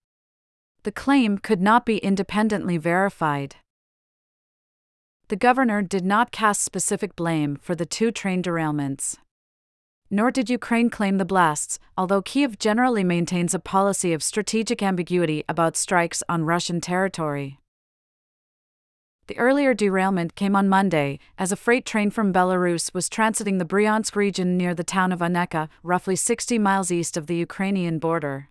The 0.85 0.93
claim 0.93 1.39
could 1.39 1.61
not 1.61 1.85
be 1.85 1.99
independently 1.99 2.77
verified. 2.77 3.57
The 5.29 5.37
governor 5.37 5.81
did 5.81 6.05
not 6.05 6.33
cast 6.33 6.63
specific 6.63 7.17
blame 7.17 7.57
for 7.57 7.75
the 7.75 7.87
two 7.87 8.11
train 8.11 8.43
derailments. 8.43 9.17
Nor 10.11 10.31
did 10.31 10.51
Ukraine 10.51 10.91
claim 10.91 11.17
the 11.17 11.25
blasts, 11.25 11.79
although 11.97 12.21
Kiev 12.21 12.59
generally 12.59 13.03
maintains 13.03 13.55
a 13.55 13.59
policy 13.59 14.13
of 14.13 14.23
strategic 14.23 14.83
ambiguity 14.83 15.43
about 15.49 15.77
strikes 15.77 16.23
on 16.29 16.45
Russian 16.45 16.81
territory. 16.81 17.59
The 19.27 19.39
earlier 19.39 19.73
derailment 19.73 20.35
came 20.35 20.55
on 20.55 20.69
Monday, 20.69 21.19
as 21.39 21.51
a 21.51 21.57
freight 21.57 21.87
train 21.87 22.11
from 22.11 22.31
Belarus 22.31 22.93
was 22.93 23.09
transiting 23.09 23.59
the 23.59 23.65
Bryansk 23.65 24.15
region 24.15 24.59
near 24.59 24.75
the 24.75 24.85
town 24.85 25.11
of 25.11 25.21
Unecha, 25.21 25.71
roughly 25.83 26.17
60 26.17 26.59
miles 26.59 26.93
east 26.93 27.17
of 27.17 27.27
the 27.27 27.37
Ukrainian 27.37 27.99
border. 27.99 28.51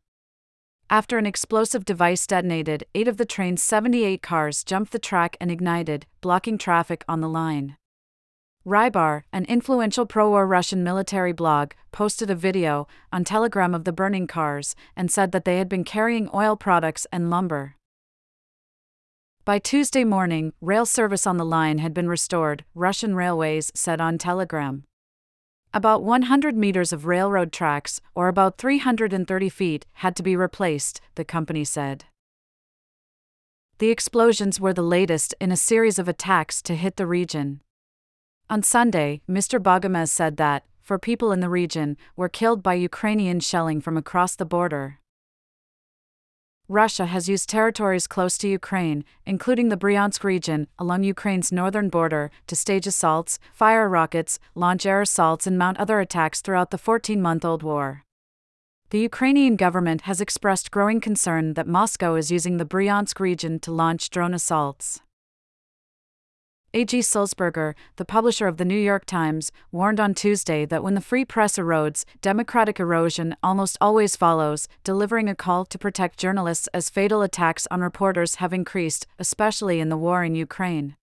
After 0.93 1.17
an 1.17 1.25
explosive 1.25 1.85
device 1.85 2.27
detonated, 2.27 2.83
eight 2.93 3.07
of 3.07 3.17
the 3.17 3.25
train's 3.25 3.63
78 3.63 4.21
cars 4.21 4.63
jumped 4.63 4.91
the 4.91 4.99
track 4.99 5.35
and 5.41 5.49
ignited, 5.49 6.05
blocking 6.21 6.55
traffic 6.55 7.03
on 7.07 7.19
the 7.19 7.27
line. 7.27 7.77
Rybar, 8.63 9.23
an 9.33 9.45
influential 9.45 10.05
pro 10.05 10.29
war 10.29 10.45
Russian 10.45 10.83
military 10.83 11.31
blog, 11.31 11.71
posted 11.91 12.29
a 12.29 12.35
video 12.35 12.87
on 13.11 13.23
Telegram 13.23 13.73
of 13.73 13.85
the 13.85 13.91
burning 13.91 14.27
cars 14.27 14.75
and 14.95 15.09
said 15.09 15.31
that 15.31 15.45
they 15.45 15.57
had 15.57 15.67
been 15.67 15.83
carrying 15.83 16.29
oil 16.31 16.55
products 16.55 17.07
and 17.11 17.27
lumber. 17.27 17.75
By 19.45 19.57
Tuesday 19.57 20.03
morning, 20.03 20.53
rail 20.61 20.85
service 20.85 21.25
on 21.25 21.37
the 21.37 21.43
line 21.43 21.79
had 21.79 21.95
been 21.95 22.07
restored, 22.07 22.65
Russian 22.75 23.15
railways 23.15 23.71
said 23.73 23.99
on 23.99 24.19
Telegram. 24.19 24.83
About 25.75 26.03
100 26.03 26.55
meters 26.55 26.93
of 26.93 27.07
railroad 27.07 27.51
tracks, 27.51 27.99
or 28.13 28.27
about 28.27 28.59
330 28.59 29.49
feet, 29.49 29.87
had 29.93 30.15
to 30.15 30.21
be 30.21 30.35
replaced, 30.35 31.01
the 31.15 31.25
company 31.25 31.63
said. 31.63 32.05
The 33.79 33.89
explosions 33.89 34.59
were 34.59 34.73
the 34.73 34.83
latest 34.83 35.33
in 35.41 35.51
a 35.51 35.57
series 35.57 35.97
of 35.97 36.07
attacks 36.07 36.61
to 36.61 36.75
hit 36.75 36.97
the 36.97 37.07
region. 37.07 37.61
On 38.51 38.61
Sunday, 38.61 39.21
Mr. 39.27 39.59
Bogomaz 39.59 40.11
said 40.11 40.37
that, 40.37 40.63
for 40.83 40.99
people 40.99 41.31
in 41.31 41.39
the 41.39 41.49
region, 41.49 41.97
were 42.15 42.29
killed 42.29 42.61
by 42.61 42.75
Ukrainian 42.75 43.39
shelling 43.39 43.81
from 43.81 43.97
across 43.97 44.35
the 44.35 44.45
border. 44.45 44.99
Russia 46.69 47.07
has 47.07 47.27
used 47.27 47.49
territories 47.49 48.07
close 48.07 48.37
to 48.37 48.47
Ukraine, 48.47 49.03
including 49.25 49.67
the 49.67 49.75
Bryansk 49.75 50.23
region, 50.23 50.67
along 50.79 51.03
Ukraine's 51.03 51.51
northern 51.51 51.89
border, 51.89 52.31
to 52.47 52.55
stage 52.55 52.87
assaults, 52.87 53.37
fire 53.53 53.89
rockets, 53.89 54.39
launch 54.55 54.85
air 54.85 55.01
assaults, 55.01 55.45
and 55.45 55.57
mount 55.57 55.77
other 55.77 55.99
attacks 55.99 56.39
throughout 56.39 56.71
the 56.71 56.77
14 56.77 57.21
month 57.21 57.43
old 57.43 57.63
war. 57.63 58.03
The 58.91 58.99
Ukrainian 58.99 59.57
government 59.57 60.01
has 60.01 60.21
expressed 60.21 60.71
growing 60.71 61.01
concern 61.01 61.55
that 61.55 61.67
Moscow 61.67 62.15
is 62.15 62.31
using 62.31 62.57
the 62.57 62.65
Bryansk 62.65 63.19
region 63.19 63.59
to 63.59 63.71
launch 63.71 64.09
drone 64.09 64.33
assaults. 64.33 65.01
A.G. 66.75 67.01
Sulzberger, 67.01 67.75
the 67.97 68.05
publisher 68.05 68.47
of 68.47 68.57
the 68.57 68.65
New 68.65 68.79
York 68.79 69.05
Times, 69.05 69.51
warned 69.71 69.99
on 69.99 70.15
Tuesday 70.15 70.65
that 70.65 70.83
when 70.83 70.95
the 70.95 71.01
free 71.01 71.23
press 71.23 71.59
erodes, 71.59 72.03
democratic 72.19 72.79
erosion 72.79 73.35
almost 73.43 73.77
always 73.79 74.15
follows, 74.15 74.67
delivering 74.83 75.29
a 75.29 75.35
call 75.35 75.65
to 75.65 75.77
protect 75.77 76.17
journalists 76.17 76.67
as 76.73 76.89
fatal 76.89 77.21
attacks 77.21 77.67
on 77.69 77.81
reporters 77.81 78.35
have 78.35 78.53
increased, 78.53 79.05
especially 79.19 79.79
in 79.79 79.89
the 79.89 79.97
war 79.97 80.23
in 80.23 80.33
Ukraine. 80.33 80.95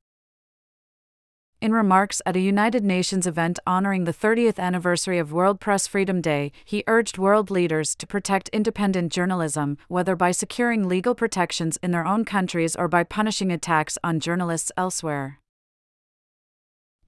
In 1.60 1.72
remarks 1.72 2.20
at 2.26 2.34
a 2.34 2.40
United 2.40 2.82
Nations 2.82 3.24
event 3.24 3.60
honoring 3.64 4.04
the 4.04 4.12
30th 4.12 4.58
anniversary 4.58 5.18
of 5.18 5.32
World 5.32 5.60
Press 5.60 5.86
Freedom 5.86 6.20
Day, 6.20 6.50
he 6.64 6.82
urged 6.88 7.16
world 7.16 7.48
leaders 7.48 7.94
to 7.94 8.08
protect 8.08 8.48
independent 8.48 9.12
journalism, 9.12 9.78
whether 9.86 10.16
by 10.16 10.32
securing 10.32 10.88
legal 10.88 11.14
protections 11.14 11.78
in 11.80 11.92
their 11.92 12.06
own 12.06 12.24
countries 12.24 12.74
or 12.74 12.88
by 12.88 13.04
punishing 13.04 13.52
attacks 13.52 13.98
on 14.02 14.18
journalists 14.18 14.72
elsewhere 14.76 15.38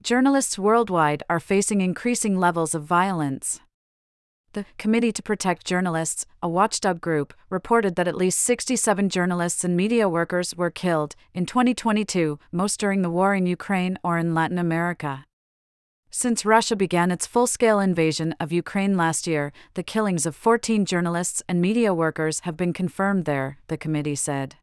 journalists 0.03 0.59
worldwide 0.59 1.23
are 1.29 1.39
facing 1.39 1.79
increasing 1.79 2.37
levels 2.37 2.75
of 2.75 2.83
violence. 2.83 3.61
The 4.51 4.65
Committee 4.77 5.13
to 5.13 5.23
Protect 5.23 5.65
Journalists, 5.65 6.25
a 6.41 6.49
watchdog 6.49 6.99
group, 6.99 7.33
reported 7.49 7.95
that 7.95 8.07
at 8.07 8.17
least 8.17 8.39
67 8.39 9.07
journalists 9.07 9.63
and 9.63 9.77
media 9.77 10.09
workers 10.09 10.55
were 10.57 10.69
killed 10.69 11.15
in 11.33 11.45
2022, 11.45 12.37
most 12.51 12.81
during 12.81 13.01
the 13.01 13.09
war 13.09 13.33
in 13.33 13.45
Ukraine 13.45 13.97
or 14.03 14.17
in 14.17 14.33
Latin 14.33 14.59
America. 14.59 15.25
Since 16.11 16.45
Russia 16.45 16.75
began 16.75 17.09
its 17.09 17.25
full 17.25 17.47
scale 17.47 17.79
invasion 17.79 18.35
of 18.41 18.51
Ukraine 18.51 18.97
last 18.97 19.25
year, 19.25 19.53
the 19.73 19.83
killings 19.83 20.25
of 20.25 20.35
14 20.35 20.85
journalists 20.85 21.41
and 21.47 21.61
media 21.61 21.93
workers 21.93 22.41
have 22.41 22.57
been 22.57 22.73
confirmed 22.73 23.23
there, 23.23 23.57
the 23.69 23.77
committee 23.77 24.15
said. 24.15 24.57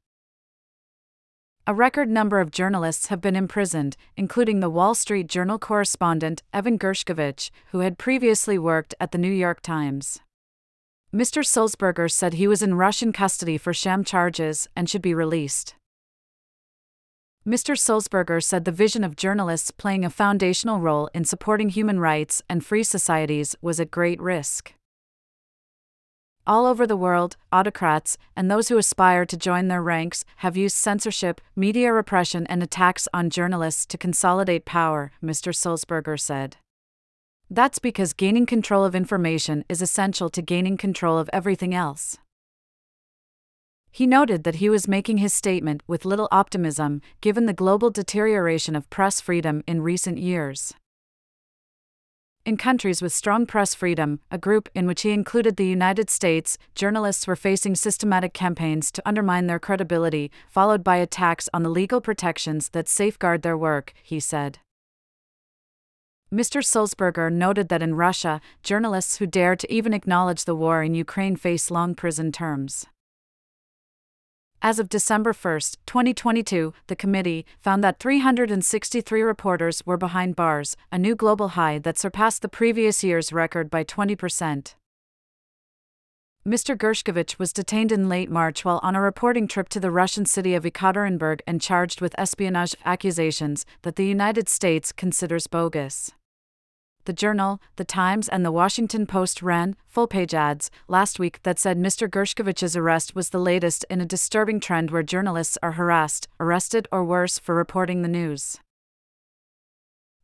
A 1.67 1.75
record 1.75 2.09
number 2.09 2.40
of 2.40 2.50
journalists 2.50 3.09
have 3.09 3.21
been 3.21 3.37
imprisoned, 3.37 3.97
including 4.17 4.61
the 4.61 4.71
Wall 4.71 4.95
Street 4.95 5.26
Journal 5.26 5.59
correspondent 5.59 6.43
Evan 6.55 6.79
Gershkovich, 6.79 7.50
who 7.71 7.81
had 7.81 7.99
previously 7.99 8.59
worked 8.59 8.95
at 8.99 9.12
the 9.12 9.19
New 9.19 9.31
York 9.31 9.61
Times. 9.61 10.21
Mr. 11.14 11.45
Sulzberger 11.45 12.11
said 12.11 12.35
he 12.35 12.49
was 12.49 12.62
in 12.62 12.75
Russian 12.75 13.12
custody 13.12 13.59
for 13.59 13.75
sham 13.75 14.05
charges 14.05 14.69
and 14.75 14.88
should 14.88 15.02
be 15.02 15.12
released. 15.12 15.75
Mr. 17.47 17.76
Sulzberger 17.76 18.43
said 18.43 18.64
the 18.64 18.73
vision 18.73 19.05
of 19.05 19.17
journalists 19.17 19.71
playing 19.71 20.05
a 20.05 20.11
foundational 20.11 20.79
role 20.79 21.11
in 21.12 21.25
supporting 21.25 21.69
human 21.69 22.00
rights 22.00 22.43
and 22.49 22.64
free 22.64 22.85
societies 22.85 23.55
was 23.61 23.79
at 23.79 23.90
great 23.90 24.20
risk. 24.20 24.73
All 26.46 26.66
over 26.66 26.87
the 26.87 26.96
world, 26.96 27.37
autocrats, 27.53 28.16
and 28.35 28.50
those 28.50 28.68
who 28.68 28.79
aspire 28.79 29.26
to 29.26 29.37
join 29.37 29.68
their 29.68 29.83
ranks, 29.83 30.24
have 30.37 30.57
used 30.57 30.76
censorship, 30.76 31.40
media 31.55 31.92
repression, 31.92 32.46
and 32.46 32.62
attacks 32.62 33.07
on 33.12 33.31
journalists 33.31 33.85
to 33.87 33.98
consolidate 33.98 34.64
power, 34.64 35.12
Mr. 35.22 35.55
Sulzberger 35.55 36.18
said. 36.18 36.57
That's 37.50 37.79
because 37.79 38.12
gaining 38.12 38.46
control 38.46 38.85
of 38.85 38.94
information 38.94 39.64
is 39.68 39.83
essential 39.83 40.31
to 40.31 40.40
gaining 40.40 40.76
control 40.76 41.18
of 41.18 41.29
everything 41.33 41.74
else. 41.74 42.16
He 43.90 44.07
noted 44.07 44.44
that 44.44 44.57
he 44.57 44.68
was 44.70 44.87
making 44.87 45.18
his 45.18 45.35
statement 45.35 45.83
with 45.87 46.05
little 46.05 46.29
optimism, 46.31 47.03
given 47.20 47.46
the 47.46 47.53
global 47.53 47.90
deterioration 47.90 48.76
of 48.76 48.88
press 48.88 49.20
freedom 49.20 49.64
in 49.66 49.83
recent 49.83 50.18
years. 50.18 50.72
In 52.46 52.57
countries 52.57 53.03
with 53.03 53.12
strong 53.12 53.44
press 53.44 53.74
freedom, 53.74 54.18
a 54.31 54.38
group 54.38 54.70
in 54.74 54.87
which 54.87 55.03
he 55.03 55.11
included 55.11 55.57
the 55.57 55.66
United 55.66 56.09
States, 56.09 56.57
journalists 56.74 57.26
were 57.26 57.37
facing 57.37 57.74
systematic 57.74 58.33
campaigns 58.33 58.90
to 58.92 59.03
undermine 59.05 59.46
their 59.46 59.59
credibility, 59.59 60.31
followed 60.48 60.83
by 60.83 60.96
attacks 60.96 61.50
on 61.53 61.62
the 61.62 61.68
legal 61.68 62.00
protections 62.00 62.70
that 62.70 62.88
safeguard 62.88 63.42
their 63.42 63.59
work, 63.59 63.92
he 64.03 64.18
said. 64.18 64.59
Mr. 66.33 66.64
Sulzberger 66.64 67.31
noted 67.31 67.68
that 67.68 67.83
in 67.83 67.94
Russia, 67.94 68.40
journalists 68.62 69.18
who 69.18 69.26
dare 69.26 69.55
to 69.55 69.70
even 69.70 69.92
acknowledge 69.92 70.46
the 70.46 70.57
war 70.57 70.83
in 70.83 70.94
Ukraine 70.94 71.37
face 71.37 71.70
long 71.70 71.94
prison 71.94 72.33
terms. 72.33 72.87
As 74.62 74.79
of 74.79 74.90
December 74.90 75.33
1, 75.33 75.61
2022, 75.87 76.75
the 76.88 76.96
committee 76.96 77.46
found 77.61 77.83
that 77.83 77.99
363 77.99 79.23
reporters 79.23 79.87
were 79.87 79.96
behind 79.96 80.37
bars, 80.37 80.77
a 80.92 80.99
new 80.99 81.14
global 81.14 81.49
high 81.49 81.79
that 81.79 81.96
surpassed 81.96 82.42
the 82.42 82.49
previous 82.49 83.03
year's 83.03 83.33
record 83.33 83.70
by 83.70 83.85
20%. 83.85 84.75
Mr. 86.46 86.77
Gershkovich 86.77 87.38
was 87.38 87.55
detained 87.55 87.90
in 87.90 88.11
late 88.11 88.31
March 88.31 88.62
while 88.62 88.81
on 88.83 88.94
a 88.94 89.01
reporting 89.01 89.49
trip 89.49 89.70
to 89.70 89.81
the 89.81 89.90
Russian 89.90 90.27
city 90.27 90.55
of 90.55 90.64
Ekaterinburg 90.64 91.40
and 91.46 91.62
charged 91.62 92.03
with 92.03 92.18
espionage 92.18 92.77
accusations 92.85 93.64
that 93.81 93.96
the 93.96 94.07
United 94.07 94.51
States 94.51 94.92
considers 94.92 95.46
bogus. 95.46 96.12
The 97.07 97.13
Journal, 97.15 97.61
The 97.77 97.85
Times, 97.85 98.29
and 98.29 98.45
The 98.45 98.53
Washington 98.53 99.07
Post 99.07 99.43
ran 99.43 99.75
full 99.89 100.07
page 100.07 100.35
ads 100.35 100.71
last 100.87 101.19
week 101.19 101.41
that 101.43 101.59
said 101.59 101.79
Mr. 101.79 102.09
Gershkovich's 102.09 102.77
arrest 102.77 103.15
was 103.15 103.31
the 103.31 103.39
latest 103.39 103.85
in 103.89 104.01
a 104.01 104.07
disturbing 104.07 104.61
trend 104.61 104.91
where 104.91 105.03
journalists 105.03 105.57
are 105.63 105.73
harassed, 105.73 106.29
arrested, 106.39 106.87
or 106.93 107.03
worse 107.05 107.39
for 107.39 107.55
reporting 107.55 108.03
the 108.03 108.09
news. 108.09 108.59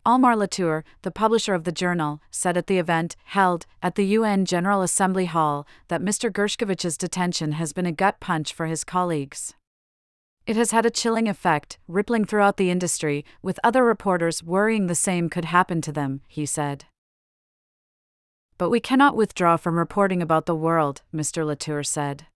Almar 0.07 0.37
Latour, 0.37 0.85
the 1.03 1.11
publisher 1.11 1.53
of 1.53 1.65
the 1.65 1.73
journal, 1.73 2.21
said 2.31 2.57
at 2.57 2.69
the 2.69 2.79
event, 2.79 3.17
held 3.25 3.67
at 3.83 3.97
the 3.97 4.07
UN 4.07 4.45
General 4.45 4.83
Assembly 4.83 5.25
Hall, 5.25 5.67
that 5.89 6.01
Mr. 6.01 6.33
Gershkovich's 6.33 6.97
detention 6.97 7.53
has 7.53 7.73
been 7.73 7.87
a 7.87 7.91
gut 7.91 8.21
punch 8.21 8.53
for 8.53 8.67
his 8.67 8.85
colleagues. 8.85 9.56
It 10.47 10.55
has 10.55 10.71
had 10.71 10.87
a 10.87 10.91
chilling 10.91 11.29
effect, 11.29 11.79
rippling 11.89 12.25
throughout 12.25 12.57
the 12.57 12.71
industry, 12.71 13.25
with 13.43 13.59
other 13.65 13.85
reporters 13.85 14.45
worrying 14.45 14.87
the 14.87 14.95
same 14.95 15.29
could 15.29 15.47
happen 15.47 15.81
to 15.83 15.93
them, 15.93 16.21
he 16.29 16.47
said. 16.47 16.85
But 18.57 18.71
we 18.71 18.79
cannot 18.79 19.17
withdraw 19.17 19.57
from 19.57 19.77
reporting 19.77 20.23
about 20.23 20.47
the 20.47 20.55
world, 20.55 21.03
Mr. 21.13 21.45
Latour 21.45 21.83
said. 21.83 22.27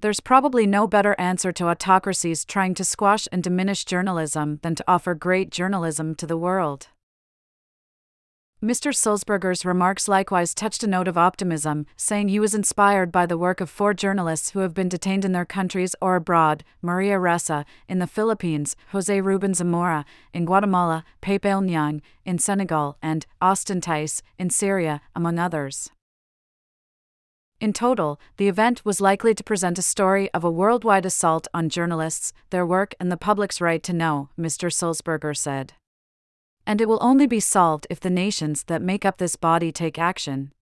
There's 0.00 0.20
probably 0.20 0.66
no 0.66 0.86
better 0.86 1.14
answer 1.18 1.52
to 1.52 1.68
autocracies 1.68 2.46
trying 2.46 2.74
to 2.74 2.84
squash 2.84 3.28
and 3.30 3.42
diminish 3.42 3.84
journalism 3.84 4.60
than 4.62 4.74
to 4.76 4.84
offer 4.88 5.14
great 5.14 5.50
journalism 5.50 6.14
to 6.16 6.26
the 6.26 6.36
world. 6.36 6.88
Mr. 8.60 8.92
Sulzberger's 8.92 9.64
remarks 9.64 10.08
likewise 10.08 10.52
touched 10.52 10.82
a 10.82 10.88
note 10.88 11.06
of 11.06 11.16
optimism, 11.16 11.86
saying 11.96 12.26
he 12.26 12.40
was 12.40 12.56
inspired 12.56 13.12
by 13.12 13.24
the 13.24 13.38
work 13.38 13.60
of 13.60 13.70
four 13.70 13.94
journalists 13.94 14.50
who 14.50 14.58
have 14.58 14.74
been 14.74 14.88
detained 14.88 15.24
in 15.24 15.30
their 15.30 15.44
countries 15.44 15.94
or 16.02 16.16
abroad 16.16 16.64
Maria 16.82 17.18
Ressa, 17.18 17.64
in 17.88 18.00
the 18.00 18.06
Philippines, 18.08 18.74
Jose 18.88 19.20
Ruben 19.20 19.54
Zamora, 19.54 20.04
in 20.34 20.44
Guatemala, 20.44 21.04
Pepe 21.20 21.48
Oñang, 21.48 22.00
in 22.24 22.40
Senegal, 22.40 22.96
and 23.00 23.26
Austin 23.40 23.80
Tice, 23.80 24.22
in 24.40 24.50
Syria, 24.50 25.02
among 25.14 25.38
others. 25.38 25.90
In 27.60 27.72
total, 27.72 28.18
the 28.38 28.48
event 28.48 28.84
was 28.84 29.00
likely 29.00 29.36
to 29.36 29.44
present 29.44 29.78
a 29.78 29.82
story 29.82 30.34
of 30.34 30.42
a 30.42 30.50
worldwide 30.50 31.06
assault 31.06 31.46
on 31.54 31.68
journalists, 31.68 32.32
their 32.50 32.66
work, 32.66 32.92
and 32.98 33.12
the 33.12 33.16
public's 33.16 33.60
right 33.60 33.84
to 33.84 33.92
know, 33.92 34.30
Mr. 34.36 34.68
Sulzberger 34.72 35.36
said 35.36 35.74
and 36.68 36.82
it 36.82 36.88
will 36.88 36.98
only 37.00 37.26
be 37.26 37.40
solved 37.40 37.86
if 37.88 37.98
the 37.98 38.10
nations 38.10 38.64
that 38.64 38.82
make 38.82 39.06
up 39.06 39.16
this 39.16 39.36
body 39.36 39.72
take 39.72 39.98
action. 39.98 40.52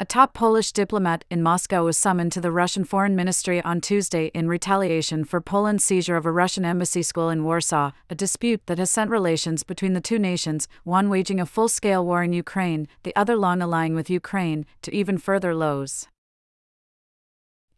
A 0.00 0.06
top 0.06 0.32
Polish 0.32 0.72
diplomat 0.72 1.24
in 1.28 1.42
Moscow 1.42 1.84
was 1.84 1.98
summoned 1.98 2.32
to 2.32 2.40
the 2.40 2.52
Russian 2.52 2.84
Foreign 2.84 3.14
Ministry 3.14 3.60
on 3.62 3.82
Tuesday 3.82 4.26
in 4.32 4.48
retaliation 4.48 5.24
for 5.24 5.40
Poland's 5.40 5.84
seizure 5.84 6.16
of 6.16 6.24
a 6.24 6.32
Russian 6.32 6.64
embassy 6.64 7.02
school 7.02 7.28
in 7.28 7.44
Warsaw, 7.44 7.90
a 8.08 8.14
dispute 8.14 8.62
that 8.66 8.78
has 8.78 8.90
sent 8.90 9.10
relations 9.10 9.64
between 9.64 9.92
the 9.92 10.00
two 10.00 10.18
nations, 10.18 10.66
one 10.84 11.10
waging 11.10 11.40
a 11.40 11.46
full 11.46 11.68
scale 11.68 12.06
war 12.06 12.22
in 12.22 12.32
Ukraine, 12.32 12.88
the 13.02 13.14
other 13.16 13.36
long 13.36 13.60
allying 13.60 13.94
with 13.94 14.08
Ukraine, 14.08 14.64
to 14.80 14.94
even 14.94 15.18
further 15.18 15.54
lows. 15.54 16.08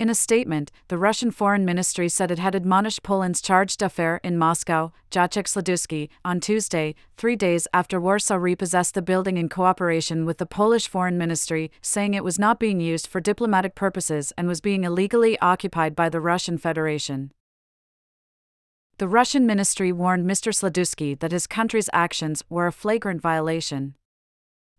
In 0.01 0.09
a 0.09 0.15
statement, 0.15 0.73
the 0.89 0.97
Russian 0.97 1.31
Foreign 1.31 1.67
Ministry 1.67 2.09
said 2.09 2.31
it 2.31 2.39
had 2.39 2.55
admonished 2.55 3.03
Poland's 3.03 3.43
chargé 3.43 3.77
d'affaires 3.77 4.21
in 4.25 4.39
Moscow, 4.39 4.93
Jacek 5.11 5.45
Śladowski, 5.45 6.09
on 6.25 6.41
Tuesday, 6.41 6.95
three 7.19 7.37
days 7.37 7.69
after 7.75 8.01
Warsaw 8.01 8.37
repossessed 8.37 8.95
the 8.95 9.03
building 9.03 9.37
in 9.37 9.51
cooperation 9.51 10.25
with 10.25 10.39
the 10.39 10.47
Polish 10.47 10.89
Foreign 10.89 11.19
Ministry, 11.19 11.71
saying 11.83 12.15
it 12.15 12.25
was 12.25 12.39
not 12.39 12.59
being 12.59 12.81
used 12.81 13.07
for 13.07 13.21
diplomatic 13.21 13.75
purposes 13.75 14.33
and 14.39 14.49
was 14.49 14.63
being 14.63 14.85
illegally 14.85 15.39
occupied 15.41 15.95
by 15.95 16.09
the 16.09 16.19
Russian 16.19 16.57
Federation. 16.57 17.31
The 18.97 19.07
Russian 19.07 19.45
ministry 19.45 19.93
warned 19.93 20.25
Mr. 20.25 20.51
Śladowski 20.51 21.19
that 21.19 21.33
his 21.33 21.47
country's 21.47 21.91
actions 21.93 22.43
were 22.49 22.67
a 22.67 22.73
flagrant 22.73 23.21
violation 23.21 23.97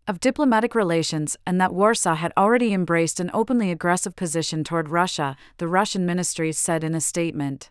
of 0.08 0.20
diplomatic 0.20 0.74
relations 0.74 1.36
and 1.46 1.60
that 1.60 1.74
Warsaw 1.74 2.16
had 2.16 2.32
already 2.36 2.72
embraced 2.72 3.20
an 3.20 3.30
openly 3.32 3.70
aggressive 3.70 4.16
position 4.16 4.64
toward 4.64 4.90
Russia, 4.90 5.36
the 5.58 5.68
Russian 5.68 6.04
ministry 6.04 6.52
said 6.52 6.82
in 6.82 6.94
a 6.94 7.00
statement. 7.00 7.70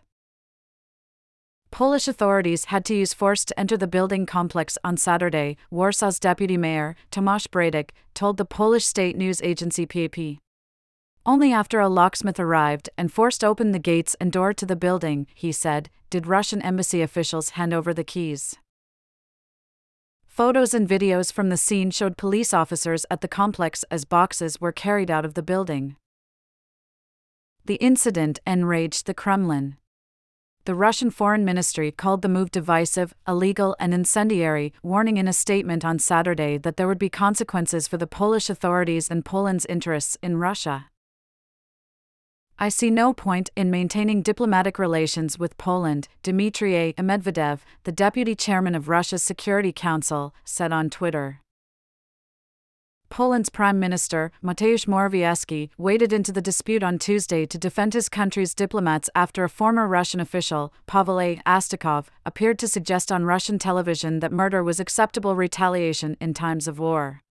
Polish 1.70 2.06
authorities 2.06 2.66
had 2.66 2.84
to 2.84 2.94
use 2.94 3.14
force 3.14 3.46
to 3.46 3.58
enter 3.58 3.78
the 3.78 3.86
building 3.86 4.26
complex 4.26 4.76
on 4.84 4.98
Saturday, 4.98 5.56
Warsaw's 5.70 6.18
deputy 6.18 6.58
mayor, 6.58 6.96
Tomasz 7.10 7.48
Bratek, 7.48 7.90
told 8.12 8.36
the 8.36 8.44
Polish 8.44 8.84
state 8.84 9.16
news 9.16 9.40
agency 9.42 9.86
PAP. 9.86 10.38
Only 11.24 11.52
after 11.52 11.80
a 11.80 11.88
locksmith 11.88 12.38
arrived 12.38 12.90
and 12.98 13.10
forced 13.10 13.42
open 13.42 13.72
the 13.72 13.78
gates 13.78 14.14
and 14.20 14.30
door 14.30 14.52
to 14.52 14.66
the 14.66 14.76
building, 14.76 15.26
he 15.34 15.50
said, 15.50 15.88
did 16.10 16.26
Russian 16.26 16.60
embassy 16.60 17.00
officials 17.00 17.50
hand 17.50 17.72
over 17.72 17.94
the 17.94 18.04
keys. 18.04 18.56
Photos 20.42 20.74
and 20.74 20.88
videos 20.88 21.32
from 21.32 21.50
the 21.50 21.56
scene 21.56 21.92
showed 21.92 22.16
police 22.16 22.52
officers 22.52 23.06
at 23.08 23.20
the 23.20 23.28
complex 23.28 23.84
as 23.92 24.04
boxes 24.04 24.60
were 24.60 24.72
carried 24.72 25.08
out 25.08 25.24
of 25.24 25.34
the 25.34 25.42
building. 25.42 25.94
The 27.64 27.76
incident 27.76 28.40
enraged 28.44 29.06
the 29.06 29.14
Kremlin. 29.14 29.76
The 30.64 30.74
Russian 30.74 31.12
Foreign 31.12 31.44
Ministry 31.44 31.92
called 31.92 32.22
the 32.22 32.28
move 32.28 32.50
divisive, 32.50 33.14
illegal, 33.28 33.76
and 33.78 33.94
incendiary, 33.94 34.72
warning 34.82 35.16
in 35.16 35.28
a 35.28 35.32
statement 35.32 35.84
on 35.84 36.00
Saturday 36.00 36.58
that 36.58 36.76
there 36.76 36.88
would 36.88 36.98
be 36.98 37.08
consequences 37.08 37.86
for 37.86 37.96
the 37.96 38.08
Polish 38.08 38.50
authorities 38.50 39.08
and 39.08 39.24
Poland's 39.24 39.66
interests 39.66 40.18
in 40.24 40.38
Russia. 40.38 40.86
I 42.62 42.68
see 42.68 42.90
no 42.90 43.12
point 43.12 43.50
in 43.56 43.72
maintaining 43.72 44.22
diplomatic 44.22 44.78
relations 44.78 45.36
with 45.36 45.58
Poland, 45.58 46.06
Dmitry 46.22 46.94
Medvedev, 46.96 47.62
the 47.82 47.90
deputy 47.90 48.36
chairman 48.36 48.76
of 48.76 48.88
Russia's 48.88 49.24
Security 49.24 49.72
Council, 49.72 50.32
said 50.44 50.70
on 50.70 50.88
Twitter. 50.88 51.40
Poland's 53.10 53.48
Prime 53.48 53.80
Minister, 53.80 54.30
Mateusz 54.44 54.86
Morawiecki, 54.86 55.70
waded 55.76 56.12
into 56.12 56.30
the 56.30 56.40
dispute 56.40 56.84
on 56.84 57.00
Tuesday 57.00 57.46
to 57.46 57.58
defend 57.58 57.94
his 57.94 58.08
country's 58.08 58.54
diplomats 58.54 59.10
after 59.12 59.42
a 59.42 59.48
former 59.48 59.88
Russian 59.88 60.20
official, 60.20 60.72
Pavel 60.86 61.16
Astakhov, 61.44 62.06
appeared 62.24 62.60
to 62.60 62.68
suggest 62.68 63.10
on 63.10 63.24
Russian 63.24 63.58
television 63.58 64.20
that 64.20 64.30
murder 64.30 64.62
was 64.62 64.78
acceptable 64.78 65.34
retaliation 65.34 66.16
in 66.20 66.32
times 66.32 66.68
of 66.68 66.78
war. 66.78 67.22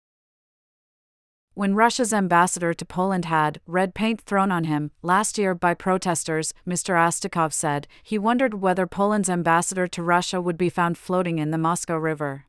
When 1.60 1.74
Russia's 1.74 2.14
ambassador 2.14 2.72
to 2.72 2.86
Poland 2.86 3.26
had 3.26 3.60
red 3.66 3.92
paint 3.92 4.22
thrown 4.22 4.50
on 4.50 4.64
him 4.64 4.92
last 5.02 5.36
year 5.36 5.54
by 5.54 5.74
protesters, 5.74 6.54
Mr. 6.66 6.94
Astakhov 6.94 7.52
said 7.52 7.86
he 8.02 8.16
wondered 8.16 8.62
whether 8.62 8.86
Poland's 8.86 9.28
ambassador 9.28 9.86
to 9.86 10.02
Russia 10.02 10.40
would 10.40 10.56
be 10.56 10.70
found 10.70 10.96
floating 10.96 11.38
in 11.38 11.50
the 11.50 11.58
Moscow 11.58 11.98
River. 11.98 12.46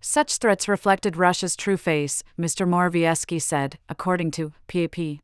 Such 0.00 0.38
threats 0.38 0.66
reflected 0.66 1.16
Russia's 1.16 1.54
true 1.54 1.76
face, 1.76 2.24
Mr. 2.36 2.66
Morawiecki 2.66 3.40
said, 3.40 3.78
according 3.88 4.32
to 4.32 4.52
PAP. 4.66 5.20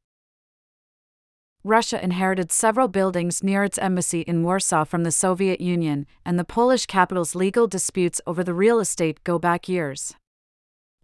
Russia 1.64 2.00
inherited 2.00 2.52
several 2.52 2.86
buildings 2.86 3.42
near 3.42 3.64
its 3.64 3.78
embassy 3.78 4.20
in 4.20 4.44
Warsaw 4.44 4.84
from 4.84 5.02
the 5.02 5.10
Soviet 5.10 5.60
Union, 5.60 6.06
and 6.24 6.38
the 6.38 6.44
Polish 6.44 6.86
capital's 6.86 7.34
legal 7.34 7.66
disputes 7.66 8.20
over 8.28 8.44
the 8.44 8.54
real 8.54 8.78
estate 8.78 9.24
go 9.24 9.40
back 9.40 9.68
years. 9.68 10.14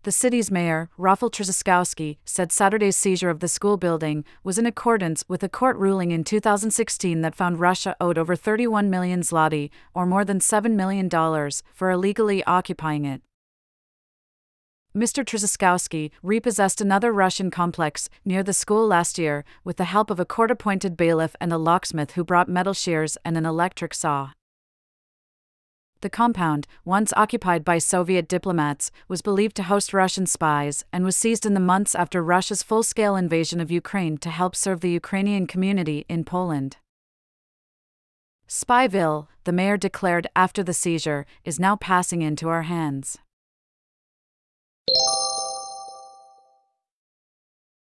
The 0.09 0.13
city's 0.13 0.51
mayor, 0.51 0.89
Rafał 0.99 1.31
Trzaskowski, 1.31 2.17
said 2.25 2.51
Saturday's 2.51 2.97
seizure 2.97 3.29
of 3.29 3.41
the 3.41 3.47
school 3.47 3.77
building 3.77 4.25
was 4.43 4.57
in 4.57 4.65
accordance 4.65 5.23
with 5.29 5.43
a 5.43 5.51
court 5.51 5.77
ruling 5.77 6.13
in 6.13 6.25
2016 6.25 7.21
that 7.21 7.35
found 7.35 7.61
Russia 7.61 7.95
owed 8.01 8.17
over 8.17 8.35
31 8.35 8.89
million 8.89 9.21
zloty, 9.21 9.69
or 9.93 10.07
more 10.07 10.25
than 10.25 10.39
$7 10.39 10.71
million, 10.71 11.11
for 11.75 11.91
illegally 11.91 12.43
occupying 12.45 13.05
it. 13.05 13.21
Mr. 14.97 15.23
Trzaskowski 15.27 16.11
repossessed 16.23 16.81
another 16.81 17.13
Russian 17.13 17.51
complex 17.51 18.09
near 18.25 18.43
the 18.43 18.55
school 18.55 18.87
last 18.87 19.19
year 19.19 19.45
with 19.63 19.77
the 19.77 19.85
help 19.85 20.09
of 20.09 20.19
a 20.19 20.25
court 20.25 20.51
appointed 20.51 20.97
bailiff 20.97 21.37
and 21.39 21.53
a 21.53 21.59
locksmith 21.59 22.13
who 22.13 22.25
brought 22.25 22.49
metal 22.49 22.73
shears 22.73 23.19
and 23.27 23.37
an 23.37 23.45
electric 23.45 23.93
saw. 23.93 24.31
The 26.01 26.11
compound, 26.11 26.69
once 26.85 27.13
occupied 27.17 27.65
by 27.65 27.79
Soviet 27.79 28.29
diplomats, 28.29 28.93
was 29.09 29.21
believed 29.21 29.57
to 29.57 29.65
host 29.65 29.93
Russian 29.93 30.27
spies 30.27 30.85
and 30.93 31.05
was 31.05 31.17
seized 31.17 31.45
in 31.45 31.55
the 31.55 31.61
months 31.61 31.97
after 31.97 32.23
Russia's 32.23 32.63
full 32.63 32.85
scale 32.85 33.17
invasion 33.17 33.61
of 33.61 33.71
Ukraine 33.71 34.17
to 34.19 34.31
help 34.31 34.55
serve 34.55 34.81
the 34.81 34.91
Ukrainian 34.91 35.49
community 35.49 36.07
in 36.09 36.23
Poland. 36.25 36.77
Spyville, 38.47 39.27
the 39.43 39.53
mayor 39.53 39.77
declared 39.77 40.29
after 40.37 40.63
the 40.63 40.73
seizure, 40.73 41.27
is 41.45 41.59
now 41.59 41.75
passing 41.75 42.23
into 42.23 42.49
our 42.49 42.63
hands. 42.63 43.19